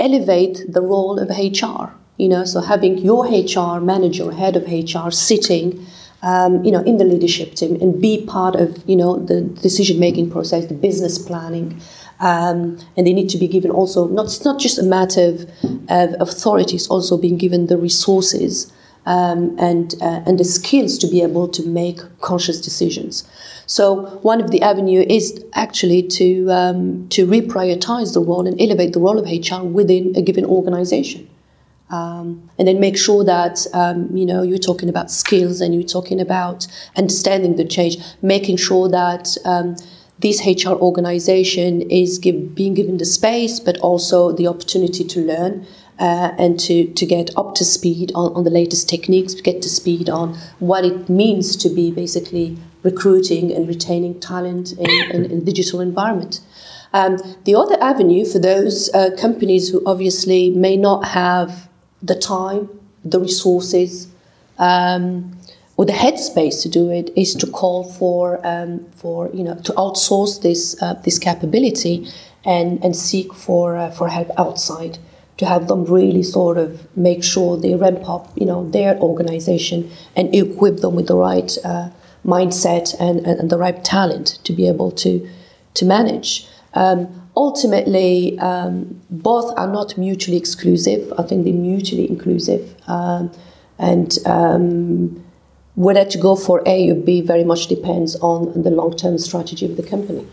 [0.00, 1.94] elevate the role of HR.
[2.16, 5.86] You know, so having your HR manager, head of HR, sitting.
[6.22, 10.00] Um, you know, in the leadership team and be part of, you know, the decision
[10.00, 11.78] making process, the business planning,
[12.20, 15.50] um, and they need to be given also not it's not just a matter of,
[15.88, 18.72] of authorities also being given the resources
[19.06, 23.24] um, and uh, and the skills to be able to make conscious decisions.
[23.66, 28.92] So one of the avenue is actually to um, to reprioritize the role and elevate
[28.92, 31.28] the role of HR within a given organization.
[31.88, 35.84] Um, and then make sure that um, you know you're talking about skills and you're
[35.84, 39.76] talking about understanding the change, making sure that um,
[40.18, 45.66] this HR organization is give, being given the space, but also the opportunity to learn
[45.98, 49.68] uh, and to, to get up to speed on, on the latest techniques, get to
[49.68, 55.44] speed on what it means to be basically recruiting and retaining talent in, in, in
[55.44, 56.40] digital environment.
[56.92, 61.68] Um, the other avenue for those uh, companies who obviously may not have
[62.02, 62.70] the time,
[63.04, 64.08] the resources,
[64.58, 65.36] um,
[65.76, 69.72] or the headspace to do it is to call for um, for you know to
[69.72, 72.08] outsource this uh, this capability
[72.44, 74.98] and and seek for uh, for help outside.
[75.36, 79.90] to have them really sort of make sure they ramp up, you know, their organization
[80.14, 81.90] and equip them with the right uh,
[82.24, 85.28] mindset and, and, and, the right talent to be able to
[85.74, 86.46] to manage.
[86.72, 91.12] Um, ultimately, um, both are not mutually exclusive.
[91.18, 93.30] I think they're mutually inclusive, um,
[93.78, 95.22] and um,
[95.76, 99.64] whether to go for A or B very much depends on the long term strategy
[99.66, 100.26] of the company.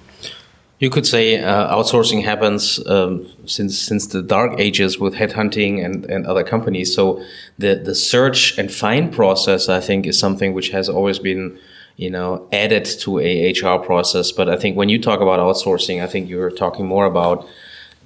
[0.79, 6.05] You could say uh, outsourcing happens um, since since the dark ages with headhunting and,
[6.05, 6.93] and other companies.
[6.93, 7.23] So
[7.57, 11.57] the the search and find process, I think, is something which has always been
[11.95, 14.31] you know added to a HR process.
[14.31, 17.47] But I think when you talk about outsourcing, I think you're talking more about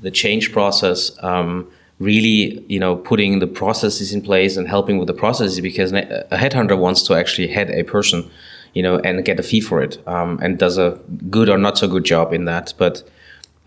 [0.01, 1.11] the change process.
[1.23, 5.91] Um, really you know putting the processes in place and helping with the processes because
[5.91, 8.29] a headhunter wants to actually head a person
[8.73, 11.77] you know and get a fee for it um, and does a good or not
[11.77, 13.03] so good job in that but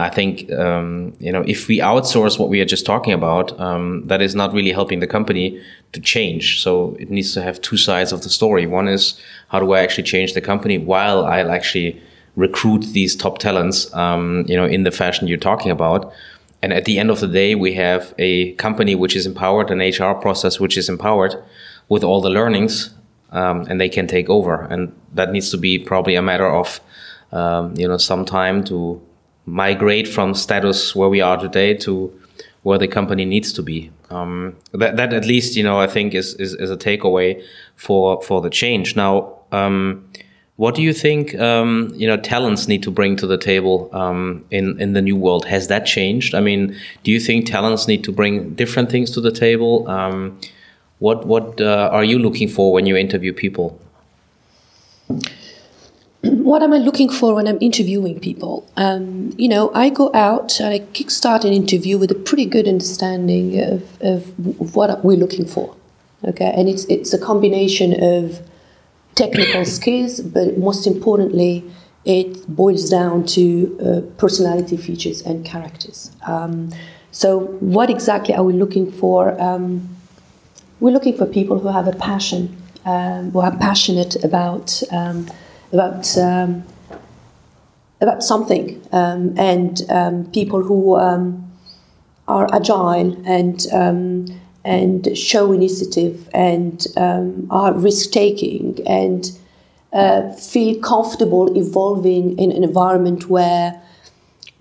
[0.01, 4.07] I think um, you know if we outsource what we are just talking about, um,
[4.07, 5.61] that is not really helping the company
[5.93, 6.63] to change.
[6.63, 8.67] So it needs to have two sides of the story.
[8.67, 12.01] One is how do I actually change the company while I'll actually
[12.37, 16.13] recruit these top talents, um, you know, in the fashion you're talking about.
[16.63, 19.79] And at the end of the day, we have a company which is empowered, an
[19.79, 21.43] HR process which is empowered
[21.89, 22.95] with all the learnings,
[23.31, 24.63] um, and they can take over.
[24.63, 26.81] And that needs to be probably a matter of,
[27.33, 29.01] um, you know, some time to
[29.47, 32.13] migrate from status where we are today to
[32.63, 33.91] where the company needs to be.
[34.11, 37.43] Um, that, that at least, you know, I think is, is, is a takeaway
[37.77, 38.97] for, for the change.
[38.97, 40.07] Now, um,
[40.61, 44.45] what do you think um, you know talents need to bring to the table um,
[44.51, 45.47] in in the new world?
[45.47, 46.35] Has that changed?
[46.35, 49.89] I mean, do you think talents need to bring different things to the table?
[49.89, 50.39] Um,
[50.99, 53.81] what what uh, are you looking for when you interview people?
[56.21, 58.69] What am I looking for when I'm interviewing people?
[58.77, 63.59] Um, you know, I go out, I kickstart an interview with a pretty good understanding
[63.59, 65.75] of, of what we're looking for.
[66.23, 68.43] Okay, and it's it's a combination of
[69.15, 71.65] technical skills, but most importantly,
[72.05, 76.11] it boils down to uh, personality features and characters.
[76.27, 76.71] Um,
[77.11, 79.41] so, what exactly are we looking for?
[79.41, 79.89] Um,
[80.79, 85.29] we're looking for people who have a passion, um, who are passionate about um,
[85.73, 86.65] about um,
[88.01, 93.67] about something, um, and people who are agile and
[94.65, 99.33] and show initiative and um, are risk taking and
[99.93, 103.81] uh, feel comfortable evolving in an environment where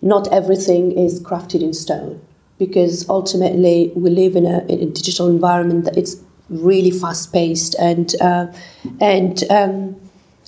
[0.02, 2.22] not everything is crafted in stone.
[2.58, 6.18] Because ultimately we live in a, in a digital environment that it's
[6.50, 8.48] really fast paced and uh,
[9.00, 9.96] and um,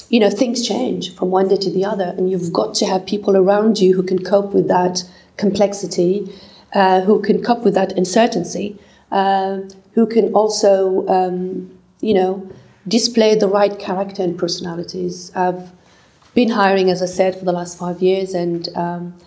[0.09, 2.13] you know things change from one day to the other.
[2.17, 5.03] And you've got to have people around you who can cope with that
[5.37, 6.27] complexity
[6.73, 8.77] uh, who can cope with that uncertainty
[9.11, 9.59] uh,
[9.93, 12.49] who can also, um, you know,
[12.87, 15.31] display the right character and personalities.
[15.35, 15.71] I've
[16.33, 19.17] been hiring, as I said, for the last five years, and um,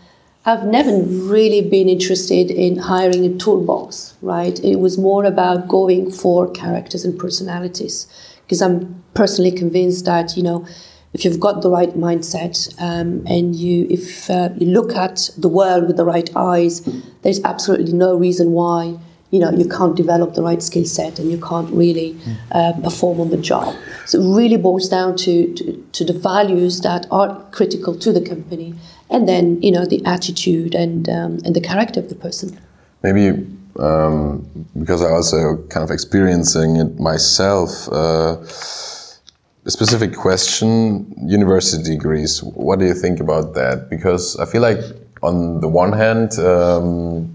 [0.46, 4.62] I've never really been interested in hiring a toolbox, right?
[4.62, 8.06] It was more about going for characters and personalities
[8.42, 10.66] because I'm personally convinced that, you know,
[11.14, 15.48] if you've got the right mindset um, and you if uh, you look at the
[15.48, 16.86] world with the right eyes,
[17.22, 18.98] there's absolutely no reason why
[19.34, 22.16] you know you can't develop the right skill set and you can't really
[22.52, 23.74] uh, perform on the job.
[24.06, 28.20] So it really boils down to, to, to the values that are critical to the
[28.20, 28.74] company,
[29.10, 32.60] and then you know the attitude and um, and the character of the person.
[33.02, 33.26] Maybe
[33.80, 34.46] um,
[34.78, 37.88] because I also kind of experiencing it myself.
[37.90, 38.36] Uh,
[39.66, 42.40] a specific question: university degrees.
[42.42, 43.90] What do you think about that?
[43.90, 44.78] Because I feel like
[45.24, 46.38] on the one hand.
[46.38, 47.33] Um,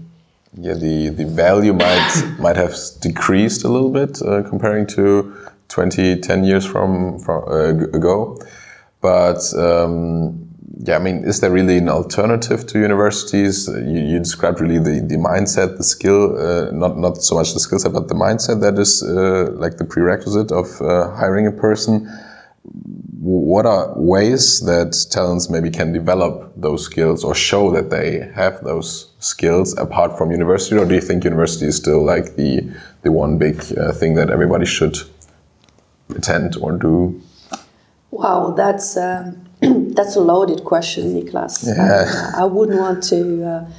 [0.60, 5.34] yeah, the, the value might might have decreased a little bit uh, comparing to
[5.68, 8.38] 20, 10 years from, from uh, ago.
[9.00, 10.50] But um,
[10.82, 13.68] yeah, I mean, is there really an alternative to universities?
[13.68, 17.60] You, you described really the, the mindset, the skill, uh, not not so much the
[17.60, 21.52] skill set, but the mindset that is uh, like the prerequisite of uh, hiring a
[21.52, 22.08] person
[23.20, 28.64] what are ways that talents maybe can develop those skills or show that they have
[28.64, 30.78] those skills apart from university?
[30.78, 32.72] Or do you think university is still like the
[33.02, 34.96] the one big uh, thing that everybody should
[36.16, 37.20] attend or do?
[38.10, 39.44] Wow that's um,
[39.94, 42.32] that's a loaded question niklas yeah.
[42.34, 43.70] uh, i wouldn't want to uh,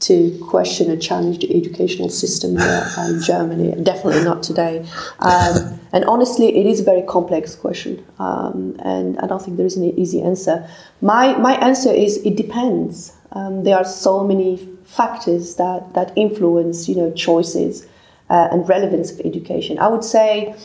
[0.00, 3.74] to question and challenge the educational system here in Germany.
[3.82, 4.86] Definitely not today.
[5.18, 9.66] Um, and honestly, it is a very complex question, um, and I don't think there
[9.66, 10.68] is an easy answer.
[11.00, 13.12] My my answer is it depends.
[13.32, 17.86] Um, there are so many factors that, that influence, you know, choices
[18.30, 19.78] uh, and relevance of education.
[19.78, 20.56] I would say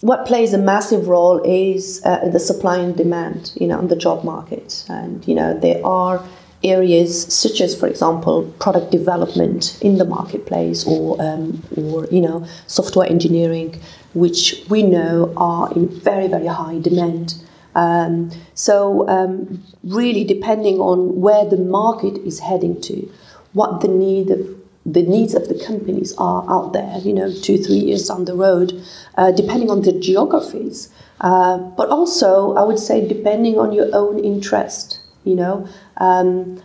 [0.00, 3.96] what plays a massive role is uh, the supply and demand, you know, on the
[3.96, 4.84] job market.
[4.88, 6.24] And, you know, there are
[6.64, 12.46] areas such as, for example, product development in the marketplace or, um, or you know,
[12.66, 13.80] software engineering,
[14.14, 17.34] which we know are in very, very high demand.
[17.74, 23.10] Um, so, um, really, depending on where the market is heading to,
[23.52, 24.40] what the need of
[24.86, 28.34] the needs of the companies are out there, you know, two, three years down the
[28.34, 28.84] road,
[29.16, 30.90] uh, depending on the geographies.
[31.20, 34.93] Uh, but also, I would say, depending on your own interest,
[35.24, 35.68] you know.
[35.98, 36.62] Um,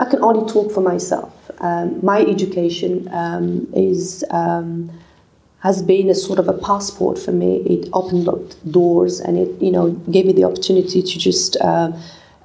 [0.00, 1.32] I can only talk for myself.
[1.60, 4.90] Um, my education um, is um,
[5.60, 7.56] has been a sort of a passport for me.
[7.64, 11.92] It opened up doors and it, you know, gave me the opportunity to just uh,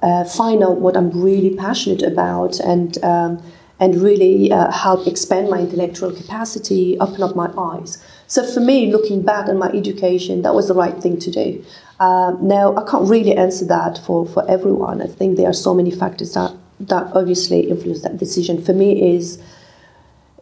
[0.02, 3.42] uh, find out what I'm really passionate about and um,
[3.80, 8.02] and really uh, help expand my intellectual capacity, open up my eyes.
[8.26, 11.64] So for me, looking back on my education, that was the right thing to do.
[12.00, 15.02] Uh, now, I can't really answer that for, for everyone.
[15.02, 18.64] I think there are so many factors that, that obviously influence that decision.
[18.64, 19.38] For me, is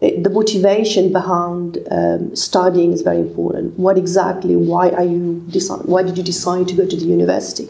[0.00, 3.76] it, the motivation behind um, studying is very important.
[3.76, 4.54] What exactly?
[4.54, 7.68] Why are you decide, Why did you decide to go to the university?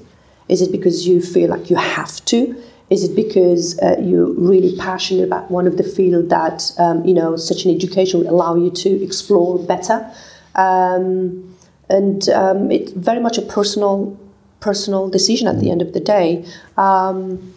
[0.49, 2.63] Is it because you feel like you have to?
[2.91, 7.13] Is it because uh, you're really passionate about one of the field that um, you
[7.13, 10.11] know such an education will allow you to explore better?
[10.55, 11.55] Um,
[11.89, 14.19] and um, it's very much a personal
[14.61, 16.45] personal decision at the end of the day.
[16.77, 17.55] Um,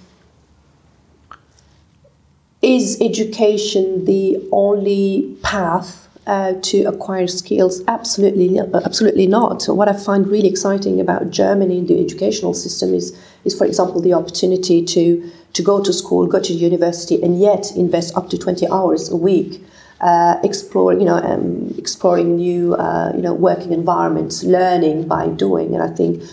[2.61, 7.81] is education the only path uh, to acquire skills?
[7.87, 9.65] Absolutely, absolutely not.
[9.65, 13.99] What I find really exciting about Germany, and the educational system, is, is for example,
[13.99, 18.37] the opportunity to, to go to school, go to university, and yet invest up to
[18.37, 19.63] 20 hours a week.
[20.01, 25.75] Uh, explore, you know, um, exploring new, uh, you know, working environments, learning by doing,
[25.75, 26.23] and I think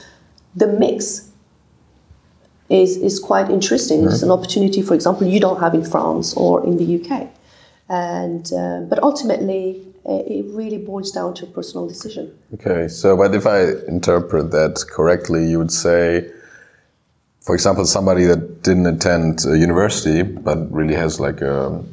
[0.56, 1.28] the mix
[2.70, 4.04] is is quite interesting.
[4.04, 7.28] It's an opportunity, for example, you don't have in France or in the UK.
[7.90, 12.32] And uh, but ultimately, it really boils down to a personal decision.
[12.54, 16.30] Okay, so but if I interpret that correctly, you would say,
[17.40, 21.84] for example, somebody that didn't attend a university but really has like a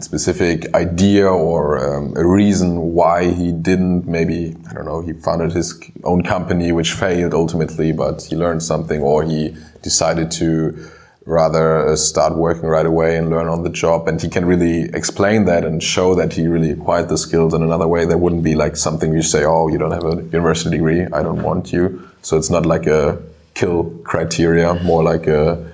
[0.00, 5.52] specific idea or um, a reason why he didn't maybe i don't know he founded
[5.52, 10.90] his own company which failed ultimately but he learned something or he decided to
[11.26, 14.08] rather uh, start working right away and learn on the job.
[14.08, 17.62] And he can really explain that and show that he really acquired the skills in
[17.62, 18.04] another way.
[18.04, 21.22] There wouldn't be like something you say, oh, you don't have a university degree, I
[21.22, 22.08] don't want you.
[22.22, 23.22] So it's not like a
[23.54, 25.72] kill criteria, more like a,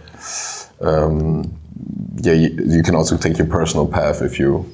[0.80, 1.59] um,
[2.22, 4.66] yeah, you, you can also take your personal path if you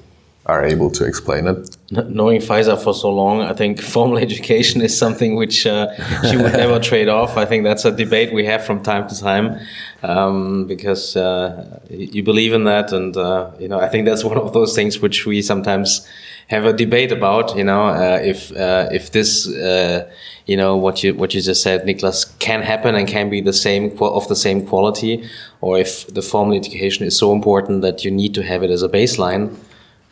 [0.47, 1.77] are able to explain it.
[1.91, 5.89] Knowing Faiza for so long, I think formal education is something which uh,
[6.29, 7.37] she would never trade off.
[7.37, 9.59] I think that's a debate we have from time to time
[10.03, 14.39] um, because uh, you believe in that, and uh, you know I think that's one
[14.39, 16.07] of those things which we sometimes
[16.49, 17.57] have a debate about.
[17.57, 20.09] You know, uh, if uh, if this uh,
[20.47, 23.53] you know what you what you just said, Niklas, can happen and can be the
[23.53, 25.29] same of the same quality,
[25.61, 28.85] or if the formal education is so important that you need to have it as
[28.85, 29.57] a baseline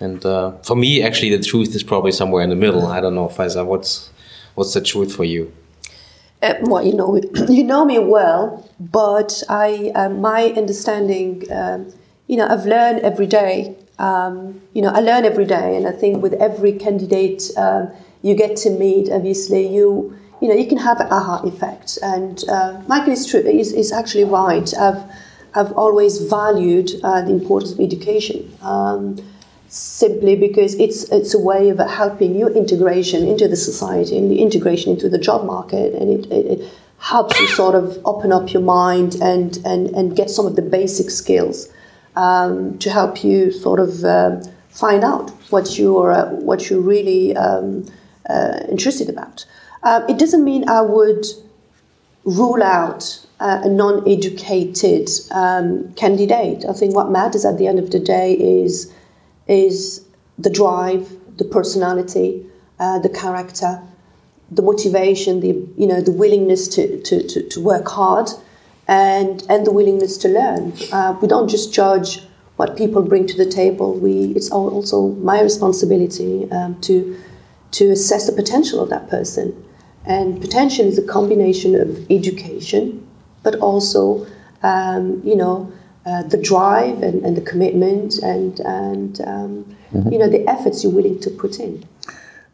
[0.00, 2.86] and uh, for me, actually, the truth is probably somewhere in the middle.
[2.86, 4.10] I don't know, Faiza, what's
[4.54, 5.52] what's the truth for you?
[6.42, 7.16] Uh, well, you know,
[7.48, 11.92] you know me well, but I, uh, my understanding, um,
[12.26, 13.76] you know, I've learned every day.
[13.98, 17.90] Um, you know, I learn every day, and I think with every candidate um,
[18.22, 21.98] you get to meet, obviously, you, you know, you can have an aha effect.
[22.02, 24.68] And uh, Michael is true; is, is actually right.
[24.76, 25.02] I've,
[25.54, 28.52] I've always valued uh, the importance of education.
[29.74, 34.30] Um, simply because it's it's a way of helping your integration into the society and
[34.30, 38.32] the integration into the job market and it, it, it helps you sort of open
[38.32, 41.68] up your mind and and, and get some of the basic skills
[42.16, 47.36] um, to help you sort of um, find out what you're uh, what you're really
[47.36, 47.84] um,
[48.30, 49.44] uh, interested about.
[49.82, 51.26] Uh, it doesn't mean I would
[52.24, 56.64] rule out uh, a non-educated um, candidate.
[56.64, 58.90] I think what matters at the end of the day is
[59.46, 60.04] is
[60.38, 62.44] the drive, the personality,
[62.78, 63.80] uh, the character,
[64.50, 68.30] the motivation, the you know the willingness to, to, to, to work hard,
[68.88, 70.72] and and the willingness to learn.
[70.92, 72.20] Uh, we don't just judge
[72.56, 73.94] what people bring to the table.
[73.94, 77.18] We it's also my responsibility um, to
[77.72, 79.60] to assess the potential of that person.
[80.06, 83.06] And potential is a combination of education,
[83.42, 84.26] but also
[84.62, 85.72] um, you know
[86.06, 90.12] uh, the drive and, and, the commitment and, and um, mm-hmm.
[90.12, 91.82] you know, the efforts you're willing to put in.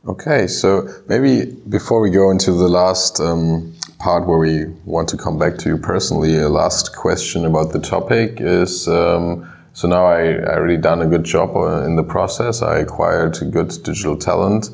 [0.07, 5.17] Okay, so maybe before we go into the last um, part where we want to
[5.17, 10.05] come back to you personally, a last question about the topic is um, so now
[10.07, 12.63] I, I really done a good job uh, in the process.
[12.63, 14.71] I acquired good digital talent.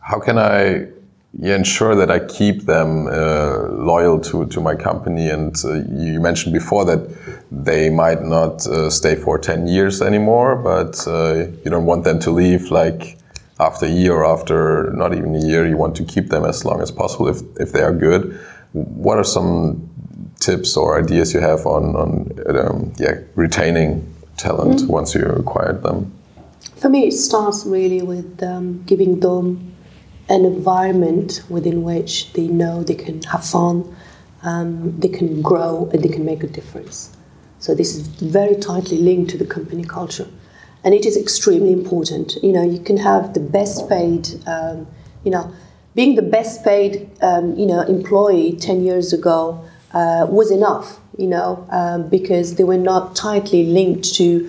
[0.00, 0.86] How can I
[1.38, 5.28] ensure that I keep them uh, loyal to, to my company?
[5.28, 7.08] And uh, you mentioned before that
[7.50, 12.18] they might not uh, stay for 10 years anymore, but uh, you don't want them
[12.20, 13.18] to leave like
[13.58, 15.66] after a year or after not even a year.
[15.66, 18.38] You want to keep them as long as possible if, if they are good.
[18.72, 19.88] What are some
[20.40, 24.06] tips or ideas you have on, on um, yeah, retaining
[24.36, 26.10] talent mm once you acquired them?
[26.76, 29.69] For me, it starts really with um, giving them
[30.30, 33.76] an environment within which they know they can have fun,
[34.42, 37.14] um, they can grow, and they can make a difference.
[37.58, 40.28] So this is very tightly linked to the company culture,
[40.84, 42.36] and it is extremely important.
[42.42, 44.86] You know, you can have the best paid, um,
[45.24, 45.52] you know,
[45.94, 49.62] being the best paid, um, you know, employee ten years ago
[49.92, 51.00] uh, was enough.
[51.18, 54.48] You know, um, because they were not tightly linked to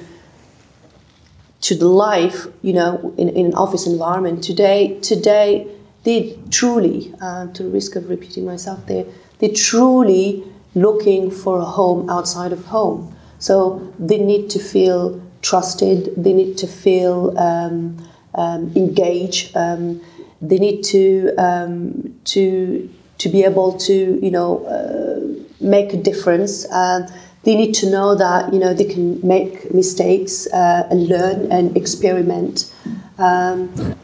[1.61, 4.43] to the life, you know, in, in an office environment.
[4.43, 5.67] Today, today,
[6.03, 9.05] they truly, uh, to the risk of repeating myself they
[9.39, 10.43] they truly
[10.75, 13.15] looking for a home outside of home.
[13.39, 16.13] So they need to feel trusted.
[16.15, 17.97] They need to feel um,
[18.35, 19.55] um, engaged.
[19.55, 20.01] Um,
[20.41, 22.89] they need to um, to
[23.19, 26.65] to be able to you know uh, make a difference.
[26.71, 27.09] Uh,
[27.43, 31.75] they need to know that you know they can make mistakes uh, and learn and
[31.75, 32.73] experiment.
[33.17, 33.95] Um,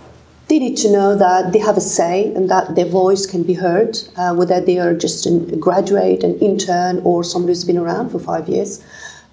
[0.48, 3.54] they need to know that they have a say and that their voice can be
[3.54, 8.12] heard, uh, whether they are just a graduate, an intern, or somebody who's been around
[8.12, 8.82] for five years.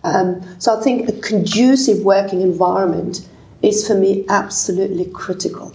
[0.02, 3.26] Um, so I think a conducive working environment
[3.62, 5.72] is for me absolutely critical.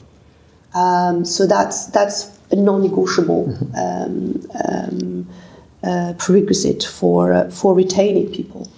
[0.75, 3.75] Um, so that's that's a non-negotiable mm-hmm.
[3.75, 5.18] um, um
[5.83, 8.69] uh, prerequisite for uh, for retaining people.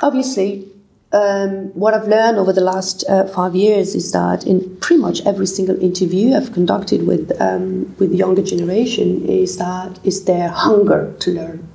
[0.00, 0.68] Obviously,
[1.12, 5.24] um, what I've learned over the last uh, five years is that in pretty much
[5.26, 10.48] every single interview I've conducted with um, with the younger generation is that is their
[10.48, 11.68] hunger to learn,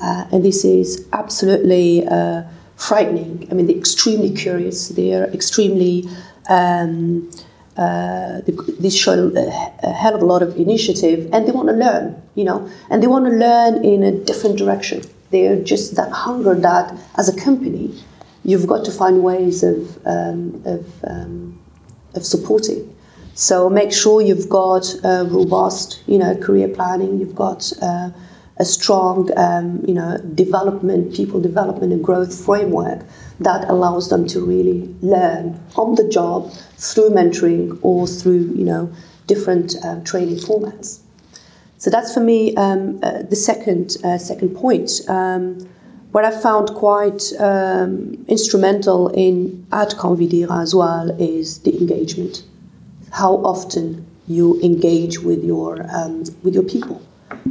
[0.00, 2.42] uh, and this is absolutely uh,
[2.76, 3.46] frightening.
[3.50, 4.88] I mean, they're extremely curious.
[4.88, 6.08] They are extremely
[6.48, 7.30] um,
[7.76, 8.40] uh,
[8.78, 12.44] they show a, hell of a lot of initiative and they want to learn, you
[12.44, 15.02] know, and they want to learn in a different direction.
[15.30, 17.98] They're just that hunger that, as a company,
[18.44, 21.58] you've got to find ways of, um, of, um,
[22.14, 22.94] of supporting.
[23.34, 27.18] So make sure you've got a robust, you know, career planning.
[27.18, 28.10] You've got uh,
[28.58, 33.00] a strong, um, you know, development, people development and growth framework
[33.44, 38.92] that allows them to really learn on the job through mentoring or through you know
[39.26, 41.00] different uh, training formats.
[41.78, 44.90] So that's for me um, uh, the second uh, second point.
[45.08, 45.68] Um,
[46.12, 52.44] what I found quite um, instrumental in at Convidera as well is the engagement.
[53.10, 57.02] How often you engage with your um, with your people.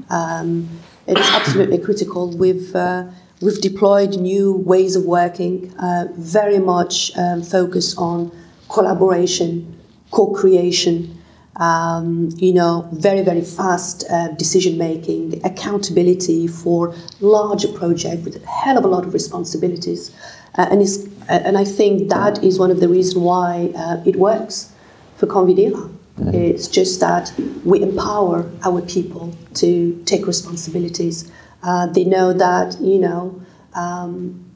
[0.10, 0.70] Um,
[1.08, 2.30] it is absolutely critical.
[2.30, 3.06] We've uh,
[3.42, 8.32] we've deployed new ways of working, uh, very much um, focused on
[8.70, 9.80] collaboration,
[10.12, 11.18] co-creation,
[11.58, 18.48] um, you know, very, very fast uh, decision making, accountability for larger projects with a
[18.48, 20.12] hell of a lot of responsibilities.
[20.58, 24.02] Uh, and, it's, uh, and I think that is one of the reasons why uh,
[24.06, 24.72] it works
[25.18, 25.90] for Convidera.
[26.20, 26.36] Mm-hmm.
[26.36, 27.34] It's just that
[27.64, 31.32] we empower our people to take responsibilities.
[31.64, 33.42] Uh, they know that, you know,
[33.74, 34.52] um,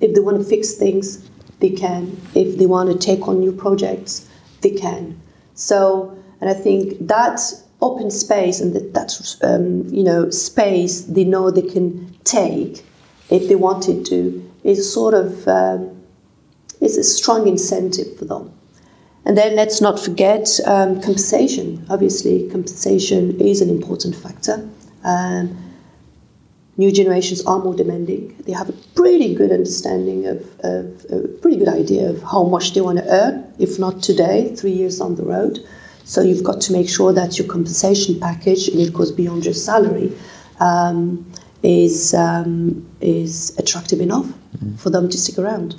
[0.00, 1.28] if they want to fix things,
[1.60, 2.20] they can.
[2.34, 4.28] If they want to take on new projects,
[4.60, 5.20] they can.
[5.54, 7.40] So, and I think that
[7.80, 12.84] open space and that, that um, you know space they know they can take
[13.30, 16.02] if they wanted to is sort of um,
[16.80, 18.52] is a strong incentive for them.
[19.24, 21.84] And then let's not forget um, compensation.
[21.90, 24.68] Obviously, compensation is an important factor.
[25.02, 25.65] Um,
[26.76, 28.36] new generations are more demanding.
[28.46, 32.74] They have a pretty good understanding of, of, a pretty good idea of how much
[32.74, 35.58] they want to earn, if not today, three years on the road.
[36.04, 39.54] So you've got to make sure that your compensation package, and it goes beyond your
[39.54, 40.16] salary,
[40.60, 41.30] um,
[41.62, 44.76] is um, is attractive enough mm-hmm.
[44.76, 45.74] for them to stick around.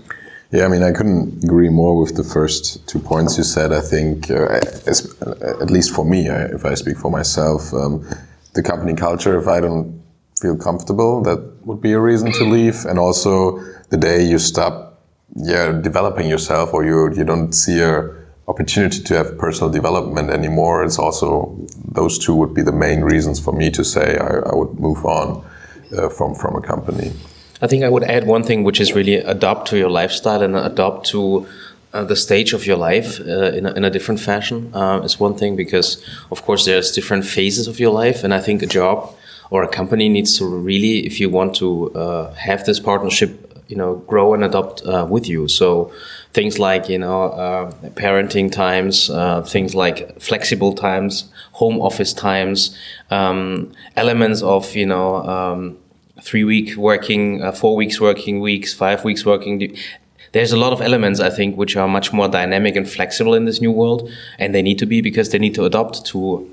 [0.52, 3.72] Yeah, I mean, I couldn't agree more with the first two points you said.
[3.72, 8.06] I think, uh, as, at least for me, if I speak for myself, um,
[8.54, 9.38] the company culture.
[9.38, 9.97] If I don't
[10.42, 12.86] feel comfortable, that would be a reason to leave.
[12.86, 13.60] And also
[13.90, 15.02] the day you stop,
[15.36, 18.10] yeah, developing yourself, or you you don't see a
[18.48, 20.84] opportunity to have personal development anymore.
[20.84, 21.58] It's also
[21.92, 25.06] those two would be the main reasons for me to say I, I would move
[25.06, 25.44] on
[25.98, 27.12] uh, from from a company.
[27.62, 30.56] I think I would add one thing, which is really adapt to your lifestyle and
[30.56, 31.48] adapt to
[31.94, 35.20] uh, the stage of your life uh, in, a, in a different fashion uh, is
[35.20, 38.66] one thing because of course there's different phases of your life and i think a
[38.66, 39.16] job
[39.50, 43.76] or a company needs to really if you want to uh, have this partnership you
[43.76, 45.48] know grow and adopt uh, with you.
[45.48, 45.92] So
[46.34, 49.10] things like you know uh, parenting times
[49.52, 52.78] things like flexible times home office times
[53.12, 55.78] um, elements of you know um,
[56.22, 59.76] three week working four weeks working weeks five weeks working
[60.32, 63.46] there's a lot of elements I think which are much more dynamic and flexible in
[63.46, 66.50] this new world, and they need to be because they need to adapt to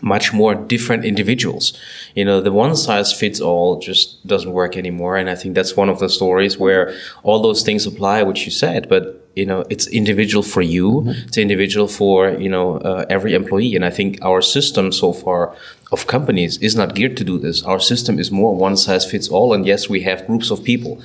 [0.00, 1.78] much more different individuals.
[2.14, 5.76] You know, the one size fits all just doesn't work anymore, and I think that's
[5.76, 9.64] one of the stories where all those things apply, which you said, but you know
[9.68, 11.26] it's individual for you mm-hmm.
[11.26, 15.52] it's individual for you know uh, every employee and i think our system so far
[15.90, 19.26] of companies is not geared to do this our system is more one size fits
[19.26, 21.02] all and yes we have groups of people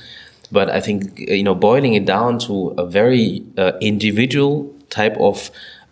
[0.52, 5.50] but I think you know boiling it down to a very uh, individual type of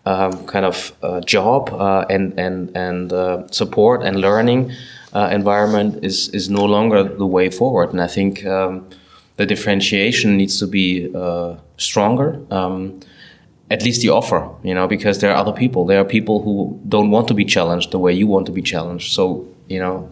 [0.09, 4.73] um, kind of uh, job uh, and and and uh, support and learning
[5.13, 7.91] uh, environment is is no longer the way forward.
[7.93, 8.89] And I think um,
[9.37, 12.41] the differentiation needs to be uh, stronger.
[12.51, 13.01] Um,
[13.71, 15.85] at least the offer, you know, because there are other people.
[15.85, 18.63] There are people who don't want to be challenged the way you want to be
[18.63, 19.13] challenged.
[19.13, 20.09] So, you know,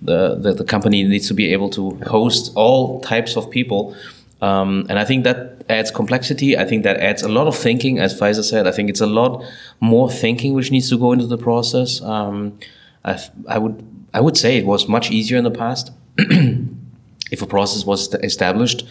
[0.00, 3.96] the, the, the company needs to be able to host all types of people.
[4.40, 6.58] Um, and I think that adds complexity.
[6.58, 8.66] I think that adds a lot of thinking, as Faiza said.
[8.66, 9.42] I think it's a lot
[9.80, 12.02] more thinking which needs to go into the process.
[12.02, 12.58] Um,
[13.04, 13.18] I,
[13.48, 15.92] I would I would say it was much easier in the past.
[16.18, 18.84] if a process was established,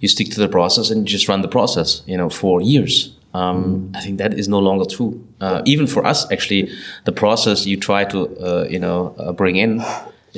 [0.00, 2.02] you stick to the process and just run the process.
[2.06, 3.14] You know, for years.
[3.34, 5.22] Um, I think that is no longer true.
[5.40, 6.70] Uh, even for us, actually,
[7.04, 9.82] the process you try to uh, you know uh, bring in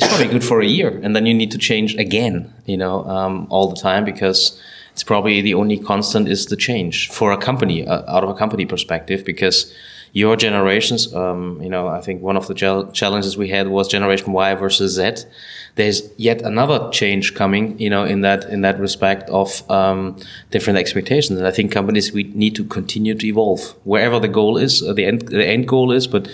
[0.01, 3.05] it's probably good for a year, and then you need to change again, you know,
[3.05, 4.59] um, all the time because
[4.93, 8.35] it's probably the only constant is the change for a company uh, out of a
[8.35, 9.73] company perspective because
[10.13, 14.33] your generations, um, you know, I think one of the challenges we had was Generation
[14.33, 15.29] Y versus Z.
[15.75, 20.17] There's yet another change coming, you know, in that in that respect of um,
[20.51, 24.57] different expectations, and I think companies we need to continue to evolve wherever the goal
[24.57, 26.27] is, uh, the end the end goal is, but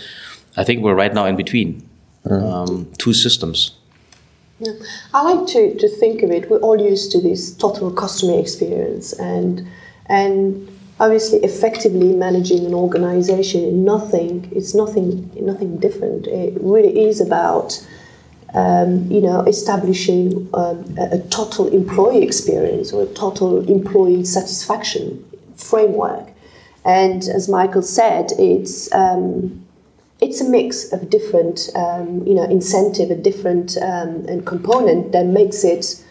[0.57, 1.83] I think we're right now in between
[2.31, 3.77] um, two systems.
[4.59, 4.73] Yeah.
[5.13, 6.51] I like to, to think of it.
[6.51, 9.67] We're all used to this total customer experience, and
[10.07, 10.69] and
[10.99, 13.85] obviously effectively managing an organization.
[13.85, 14.51] Nothing.
[14.55, 15.31] It's nothing.
[15.41, 16.27] Nothing different.
[16.27, 17.87] It really is about.
[18.55, 25.23] Um, you know, establishing um, a, a, total employee experience or a total employee satisfaction
[25.57, 26.29] framework.
[26.85, 29.66] And as Michael said, it's um,
[30.27, 35.25] it's a mix of different, um, you know, incentive, a different um, and component that
[35.25, 36.05] makes it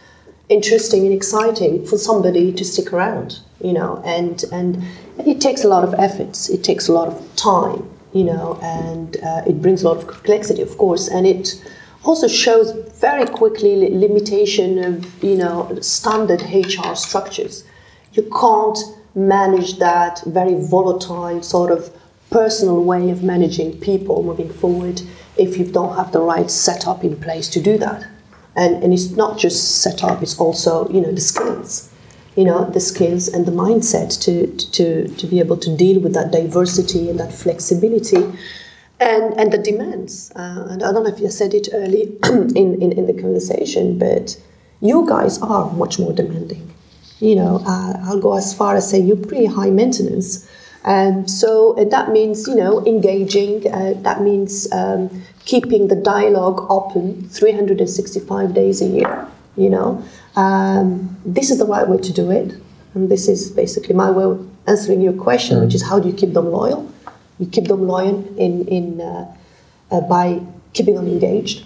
[0.47, 4.81] interesting and exciting for somebody to stick around, you know, and and
[5.19, 7.81] it takes a lot of efforts, it takes a lot of time,
[8.13, 11.61] you know, and uh, it brings a lot of complexity, of course, and it
[12.05, 17.65] also shows very quickly limitation of you know standard HR structures.
[18.13, 18.79] You can't
[19.13, 21.91] manage that very volatile sort of
[22.29, 25.01] personal way of managing people moving forward
[25.37, 28.07] if you don't have the right setup in place to do that.
[28.55, 31.91] And, and it's not just setup, it's also, you know, the skills,
[32.35, 36.13] you know, the skills and the mindset to, to, to be able to deal with
[36.13, 38.23] that diversity and that flexibility
[38.99, 40.31] and, and the demands.
[40.35, 43.99] Uh, and I don't know if you said it early in, in, in the conversation,
[43.99, 44.41] but
[44.81, 46.73] you guys are much more demanding.
[47.19, 50.49] You know, uh, I'll go as far as say you're pretty high maintenance
[50.85, 53.71] um, so uh, that means, you know, engaging.
[53.71, 59.27] Uh, that means um, keeping the dialogue open 365 days a year.
[59.57, 60.03] You know,
[60.35, 62.53] um, this is the right way to do it,
[62.93, 66.13] and this is basically my way of answering your question, which is how do you
[66.13, 66.91] keep them loyal?
[67.39, 69.33] You keep them loyal in in uh,
[69.89, 70.41] uh, by
[70.73, 71.65] keeping them engaged,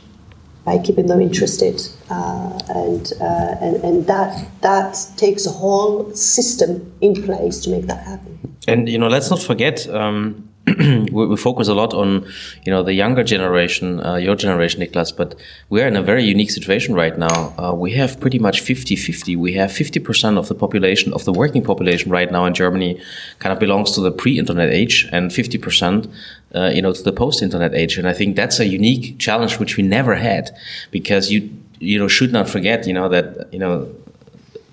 [0.64, 6.94] by keeping them interested, uh, and, uh, and and that that takes a whole system
[7.02, 8.49] in place to make that happen.
[8.68, 9.88] And you know, let's not forget.
[9.90, 12.26] Um, we, we, focus a lot on,
[12.64, 15.36] you know, the younger generation, uh, your generation, Niklas, but
[15.70, 17.54] we're in a very unique situation right now.
[17.58, 19.36] Uh, we have pretty much 50-50.
[19.38, 23.02] We have 50% of the population, of the working population right now in Germany
[23.40, 26.12] kind of belongs to the pre-internet age and 50%,
[26.54, 27.98] uh, you know, to the post-internet age.
[27.98, 30.52] And I think that's a unique challenge which we never had
[30.92, 31.50] because you,
[31.80, 33.90] you know, should not forget, you know, that, you know,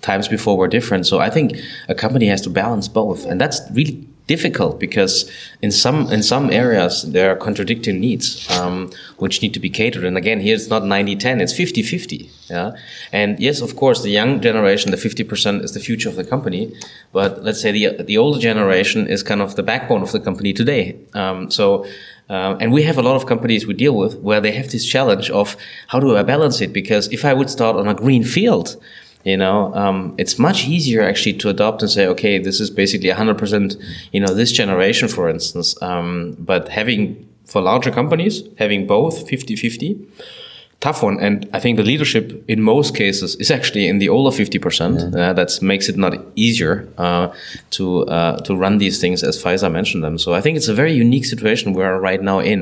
[0.01, 1.07] times before were different.
[1.07, 5.31] So I think a company has to balance both, and that's really difficult because
[5.61, 10.03] in some in some areas there are contradicting needs um, which need to be catered.
[10.03, 12.75] And again here it's not 90-10 it's 50-50 yeah?
[13.11, 16.73] And yes of course the young generation the 50% is the future of the company.
[17.13, 20.53] But let's say the the older generation is kind of the backbone of the company
[20.53, 20.97] today.
[21.13, 21.85] Um, so
[22.29, 24.85] um, and we have a lot of companies we deal with where they have this
[24.85, 25.55] challenge of
[25.87, 26.73] how do I balance it?
[26.73, 28.75] Because if I would start on a green field
[29.27, 33.09] you know um, it's much easier actually to adopt and say okay this is basically
[33.09, 33.75] 100%
[34.13, 35.79] you know this generation for instance.
[35.81, 37.01] Um, but having
[37.45, 40.05] for larger companies having both 50-50
[40.79, 41.19] tough one.
[41.19, 45.29] And i think the leadership in most cases is actually in the older 50% yeah.
[45.29, 47.27] uh, that makes it not easier uh,
[47.71, 50.17] to uh, to run these things as Faiza mentioned them.
[50.17, 52.61] So i think it's a very unique situation we're right now in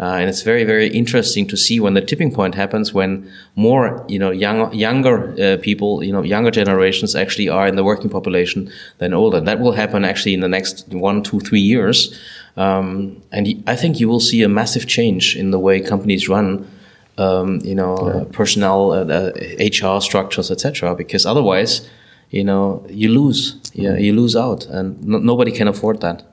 [0.00, 4.04] uh, and it's very, very interesting to see when the tipping point happens when more,
[4.08, 8.08] you know, young, younger uh, people, you know, younger generations actually are in the working
[8.08, 9.40] population than older.
[9.40, 12.16] That will happen actually in the next one, two, three years.
[12.56, 16.70] Um, and I think you will see a massive change in the way companies run,
[17.16, 18.20] um, you know, yeah.
[18.20, 20.94] uh, personnel, HR uh, structures, etc.
[20.94, 21.88] Because otherwise,
[22.30, 23.56] you know, you lose.
[23.72, 26.24] Yeah, you lose out, and no, nobody can afford that.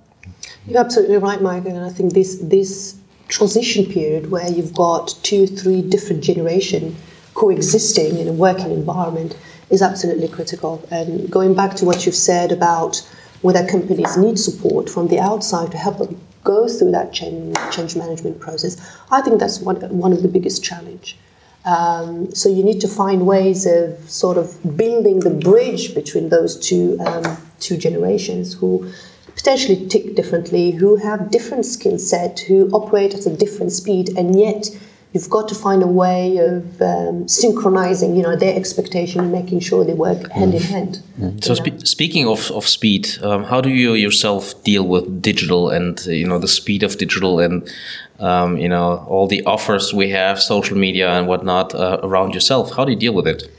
[0.67, 1.75] You're absolutely right, Michael.
[1.75, 2.95] And I think this this
[3.27, 6.95] transition period where you've got two, three different generation
[7.33, 9.37] coexisting in a working environment
[9.69, 10.87] is absolutely critical.
[10.91, 12.97] And going back to what you've said about
[13.41, 17.95] whether companies need support from the outside to help them go through that change, change
[17.95, 18.77] management process,
[19.11, 21.17] I think that's one, one of the biggest challenge.
[21.65, 26.59] Um, so you need to find ways of sort of building the bridge between those
[26.59, 28.91] two um, two generations who
[29.45, 34.39] potentially tick differently, who have different skill set, who operate at a different speed, and
[34.39, 34.65] yet
[35.13, 39.59] you've got to find a way of um, synchronizing, you know, their expectation and making
[39.59, 41.03] sure they work hand in hand.
[41.19, 41.43] Mm.
[41.43, 46.03] So, spe speaking of, of speed, um, how do you yourself deal with digital and
[46.07, 47.53] you know the speed of digital and
[48.19, 52.75] um, you know all the offers we have, social media and whatnot uh, around yourself?
[52.75, 53.54] How do you deal with it?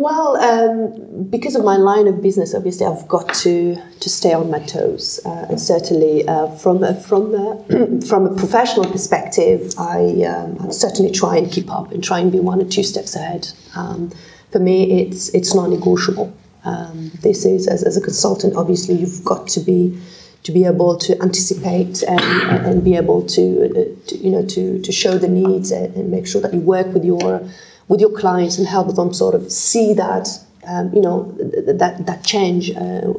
[0.00, 4.48] Well, um, because of my line of business, obviously, I've got to to stay on
[4.48, 10.22] my toes, uh, and certainly uh, from a, from a, from a professional perspective, I,
[10.22, 13.48] um, certainly try and keep up and try and be one or two steps ahead.
[13.74, 14.12] Um,
[14.52, 16.32] for me, it's it's non-negotiable.
[16.64, 20.00] Um, this is as, as a consultant, obviously, you've got to be
[20.44, 22.20] to be able to anticipate and,
[22.66, 26.08] and be able to, uh, to you know to, to show the needs and, and
[26.08, 27.42] make sure that you work with your
[27.88, 30.28] with your clients and help them sort of see that
[30.66, 31.32] um, you know
[31.66, 33.12] that that change uh,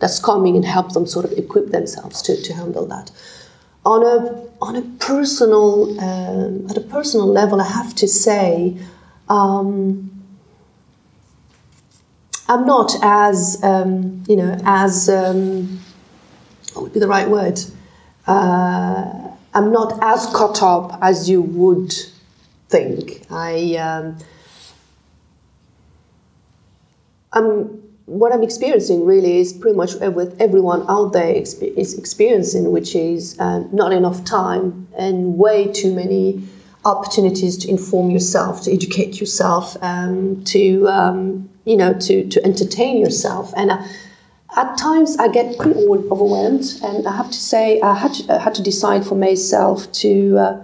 [0.00, 3.10] that's coming and help them sort of equip themselves to, to handle that.
[3.84, 8.76] On a on a personal um, at a personal level I have to say
[9.28, 10.10] um,
[12.48, 15.80] I'm not as um, you know as um,
[16.72, 17.60] what would be the right word?
[18.26, 21.94] Uh, I'm not as caught up as you would
[22.74, 23.22] think.
[23.30, 24.18] I um,
[27.32, 32.94] I'm what I'm experiencing really is pretty much with everyone out there is experiencing, which
[32.94, 36.42] is uh, not enough time and way too many
[36.84, 42.98] opportunities to inform yourself, to educate yourself, um, to um, you know, to to entertain
[42.98, 43.54] yourself.
[43.56, 43.82] And uh,
[44.56, 48.38] at times, I get pretty overwhelmed, and I have to say, I had to, I
[48.38, 50.62] had to decide for myself to uh,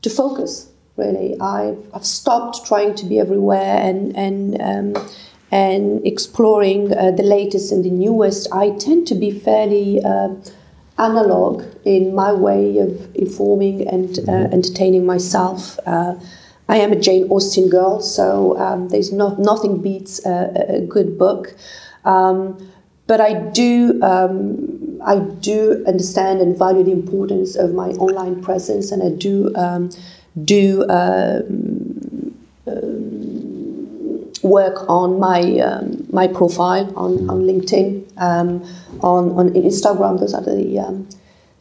[0.00, 1.38] to focus really.
[1.40, 5.08] I've, I've stopped trying to be everywhere and, and, um,
[5.50, 8.52] and exploring uh, the latest and the newest.
[8.52, 10.34] I tend to be fairly uh,
[10.98, 14.52] analog in my way of informing and uh, mm-hmm.
[14.52, 15.78] entertaining myself.
[15.86, 16.14] Uh,
[16.68, 21.18] I am a Jane Austen girl, so um, there's not, nothing beats a, a good
[21.18, 21.54] book.
[22.04, 22.72] Um,
[23.06, 28.92] but I do um, I do understand and value the importance of my online presence,
[28.92, 29.90] and I do um,
[30.44, 32.34] do um,
[32.66, 38.62] um, work on my um, my profile on, on LinkedIn, um,
[39.00, 40.18] on on Instagram.
[40.18, 41.08] Those are the um,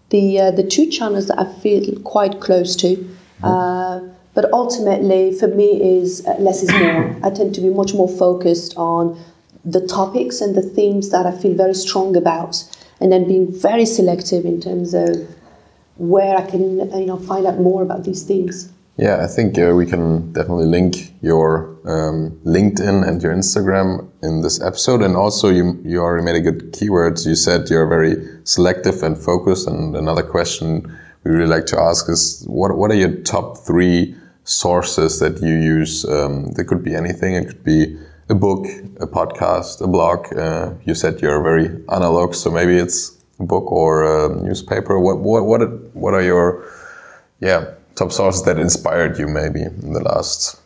[0.10, 2.96] the uh, the two channels that I feel quite close to.
[2.96, 3.46] Mm-hmm.
[3.46, 4.00] Uh,
[4.34, 7.16] but ultimately, for me, is uh, less is more.
[7.24, 9.22] I tend to be much more focused on
[9.66, 12.64] the topics and the themes that I feel very strong about
[13.00, 15.28] and then being very selective in terms of
[15.96, 18.72] where I can you know find out more about these things.
[18.98, 24.42] Yeah, I think uh, we can definitely link your um, LinkedIn and your Instagram in
[24.42, 25.02] this episode.
[25.02, 27.26] And also, you you already made a good keywords.
[27.26, 29.68] You said you're very selective and focused.
[29.68, 30.84] And another question
[31.24, 35.54] we really like to ask is, what what are your top three sources that you
[35.54, 36.06] use?
[36.06, 37.36] Um, there could be anything.
[37.36, 37.98] It could be
[38.30, 38.68] a book,
[39.00, 40.32] a podcast, a blog.
[40.36, 45.00] Uh, you said you're very analog, so maybe it's book or a newspaper.
[45.00, 45.62] What what what
[45.96, 46.64] what are your
[47.40, 47.66] yeah
[47.96, 50.60] top sources that inspired you maybe in the last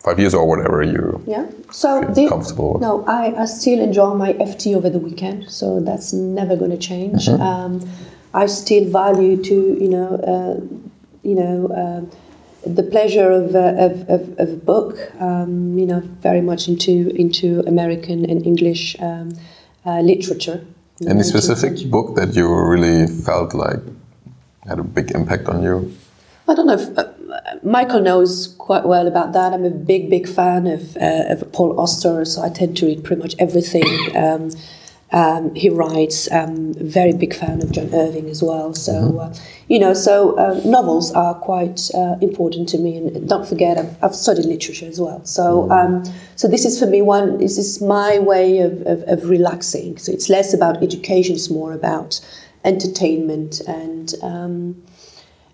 [0.00, 2.82] five years or whatever you yeah so feel the, comfortable with?
[2.82, 6.78] no I, I still enjoy my ft over the weekend so that's never going to
[6.78, 7.42] change Mm-hmm.
[7.42, 7.88] um,
[8.34, 10.56] i still value to you know uh,
[11.22, 12.00] you know uh,
[12.66, 17.10] the pleasure of, uh, of, of, of a book um, you know very much into
[17.16, 19.32] into american and english um,
[19.86, 20.64] uh, literature
[21.06, 23.80] Any specific book that you really felt like
[24.66, 25.94] had a big impact on you?
[26.48, 27.04] I don't know if uh,
[27.62, 29.52] Michael knows quite well about that.
[29.52, 33.04] I'm a big, big fan of, uh, of Paul Auster, so I tend to read
[33.04, 33.84] pretty much everything
[34.16, 34.50] um,
[35.12, 36.28] um, he writes.
[36.30, 36.46] A
[36.84, 38.74] very big fan of John Irving as well.
[38.74, 39.34] So, uh,
[39.68, 42.96] you know, so uh, novels are quite uh, important to me.
[42.96, 45.24] And don't forget, I've, I've studied literature as well.
[45.24, 46.04] So, um,
[46.36, 47.38] so this is for me one.
[47.38, 49.98] This is my way of, of, of relaxing.
[49.98, 52.20] So it's less about education; it's more about
[52.64, 54.14] entertainment and.
[54.22, 54.82] Um,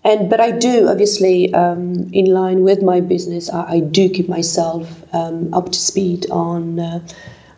[0.03, 3.49] and but I do obviously um, in line with my business.
[3.49, 6.99] I, I do keep myself um, up to speed on uh,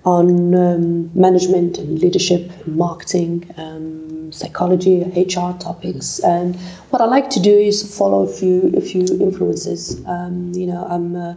[0.08, 6.20] on um, management and leadership, and marketing, um, psychology, HR topics.
[6.20, 6.56] And
[6.92, 10.02] what I like to do is follow a few a few influences.
[10.08, 11.16] Um, you know, I'm.
[11.16, 11.36] Uh,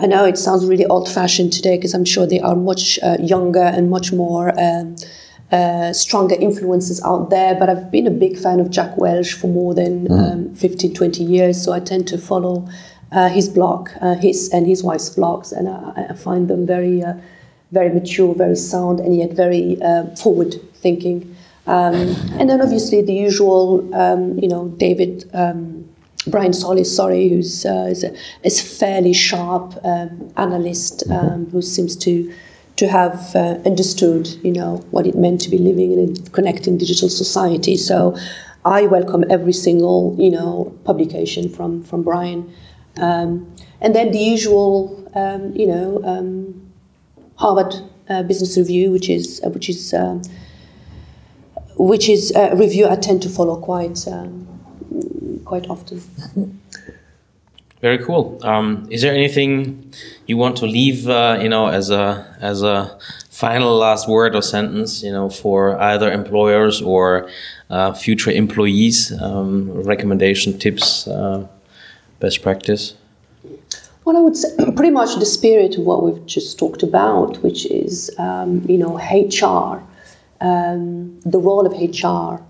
[0.00, 3.64] I know it sounds really old-fashioned today because I'm sure they are much uh, younger
[3.64, 4.94] and much more um,
[5.50, 7.56] uh, stronger influences out there.
[7.56, 11.24] But I've been a big fan of Jack Welch for more than um, 15, 20
[11.24, 12.68] years, so I tend to follow
[13.10, 17.02] uh, his blog, uh, his and his wife's blogs, and I, I find them very,
[17.02, 17.14] uh,
[17.72, 21.36] very mature, very sound, and yet very uh, forward-thinking.
[21.66, 25.28] Um, and then obviously the usual, um, you know, David.
[25.34, 25.84] Um,
[26.26, 31.62] Brian Solis, sorry, who's uh, is a, is a fairly sharp um, analyst um, who
[31.62, 32.32] seems to
[32.76, 36.78] to have uh, understood, you know, what it meant to be living in a connecting
[36.78, 37.76] digital society.
[37.76, 38.16] So,
[38.64, 42.52] I welcome every single, you know, publication from from Brian,
[42.98, 46.67] um, and then the usual, um, you know, um,
[47.38, 47.74] Harvard
[48.08, 50.22] uh, Business Review, which is uh, which is um,
[51.76, 54.46] which is a review I tend to follow quite um,
[55.44, 56.02] quite often.
[57.80, 58.40] Very cool.
[58.42, 59.92] Um, is there anything
[60.26, 62.98] you want to leave, uh, you know, as a as a
[63.30, 67.30] final last word or sentence, you know, for either employers or
[67.70, 69.12] uh, future employees?
[69.22, 71.46] Um, recommendation, tips, uh,
[72.18, 72.94] best practice.
[74.08, 77.66] Well, I would say pretty much the spirit of what we've just talked about, which
[77.66, 79.84] is, um, you know, HR.
[80.40, 82.42] Um, the role of HR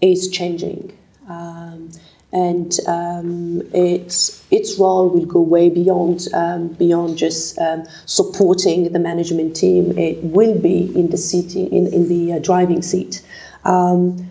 [0.00, 0.92] is changing.
[1.28, 1.92] Um,
[2.32, 8.98] and um, its its role will go way beyond um, beyond just um, supporting the
[8.98, 9.96] management team.
[9.96, 13.24] It will be in the seating in, in the uh, driving seat.
[13.64, 14.28] Um,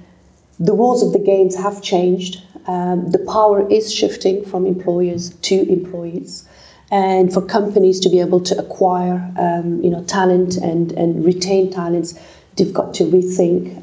[0.59, 2.43] the rules of the games have changed.
[2.67, 6.47] Um, the power is shifting from employers to employees,
[6.93, 11.71] and for companies to be able to acquire um, you know talent and and retain
[11.71, 12.13] talents,
[12.55, 13.81] they've got to rethink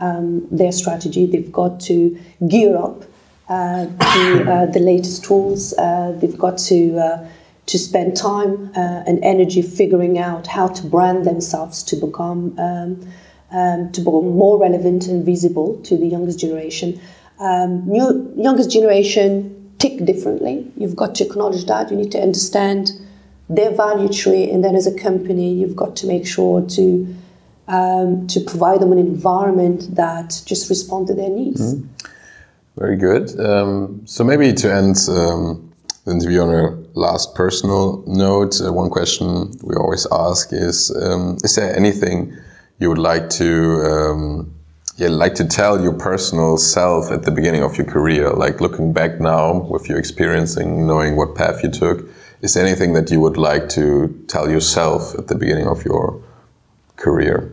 [0.50, 1.26] their strategy.
[1.26, 3.04] They've got to gear up
[3.50, 5.74] uh, to uh, the latest tools.
[5.76, 7.28] Uh, they've got to uh,
[7.66, 13.12] to spend time uh, and energy figuring out how to brand themselves to become um,
[13.50, 17.00] um, to become more relevant and visible to the youngest generation.
[17.40, 20.70] Um, new youngest generation tick differently.
[20.76, 21.91] You've got to acknowledge that.
[21.91, 22.93] You need to understand
[23.49, 27.16] their value tree, and then as a company, you've got to make sure to
[27.66, 31.74] um, to provide them an environment that just responds to their needs.
[31.74, 31.87] Mm-hmm.
[32.76, 33.39] Very good.
[33.39, 35.72] Um, so maybe to end um,
[36.05, 41.37] the interview on a last personal note, uh, one question we always ask is: um,
[41.45, 42.37] Is there anything
[42.78, 44.55] you would like to, um,
[45.01, 48.30] yeah, like to tell your personal self at the beginning of your career?
[48.30, 52.07] Like looking back now, with your experiencing, knowing what path you took,
[52.42, 56.22] is there anything that you would like to tell yourself at the beginning of your
[56.96, 57.51] career?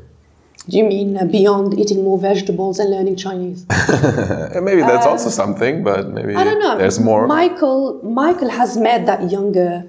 [0.67, 3.65] Do you mean uh, beyond eating more vegetables and learning Chinese?
[4.61, 6.77] Maybe that's also something, but maybe I don't know.
[6.77, 7.25] there's more.
[7.27, 9.87] Michael Michael has met that younger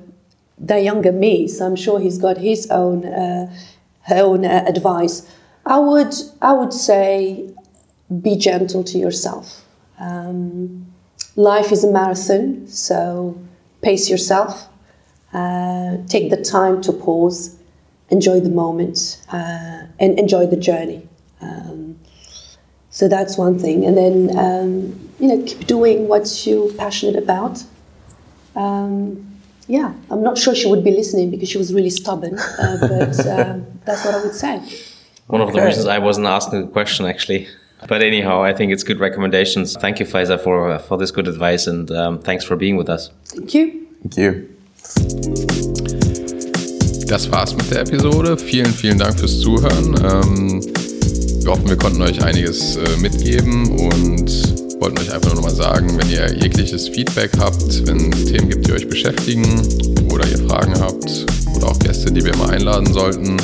[0.59, 3.53] that younger me, so I'm sure he's got his own uh,
[4.09, 5.27] own uh, advice.
[5.69, 7.55] I would I would say
[8.23, 9.65] be gentle to yourself.
[10.01, 10.87] Um,
[11.37, 13.39] life is a marathon, so
[13.83, 14.67] pace yourself.
[15.35, 17.55] Uh, take the time to pause,
[18.09, 21.07] enjoy the moment, uh, and enjoy the journey.
[21.43, 21.99] Um,
[22.89, 27.63] so that's one thing, and then um, you know keep doing what you're passionate about.
[28.57, 32.79] Um, yeah, I'm not sure she would be listening because she was really stubborn, uh,
[32.81, 34.63] but uh, that's what I would say.
[35.29, 37.49] One of the reasons I wasn't asking the question actually.
[37.87, 39.77] But anyhow, I think it's good recommendations.
[39.77, 43.11] Thank you, Faiza, for for this good advice, and um, thanks for being with us.
[43.27, 43.87] Thank you.
[44.03, 44.49] Thank you.
[47.07, 48.39] Das war's mit der Episode.
[48.39, 49.95] Vielen, vielen Dank fürs Zuhören.
[50.03, 50.63] Ähm,
[51.43, 55.99] wir hoffen, wir konnten euch einiges äh, mitgeben und wollten euch einfach nur nochmal sagen,
[55.99, 59.45] wenn ihr jegliches Feedback habt, wenn es Themen gibt, die euch beschäftigen
[60.11, 63.37] oder ihr Fragen habt oder auch Gäste, die wir mal einladen sollten,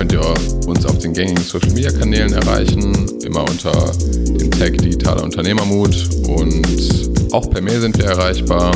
[0.00, 3.70] könnt ihr uns auf den gängigen Social Media Kanälen erreichen, immer unter
[4.00, 5.94] dem Tag Digitaler Unternehmermut
[6.26, 8.74] und auch per Mail sind wir erreichbar.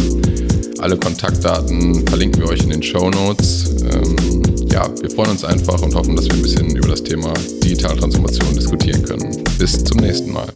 [0.80, 3.74] Alle Kontaktdaten verlinken wir euch in den Show Notes.
[3.90, 7.32] Ähm, ja, wir freuen uns einfach und hoffen, dass wir ein bisschen über das Thema
[7.62, 9.42] digitale Transformation diskutieren können.
[9.58, 10.52] Bis zum nächsten Mal.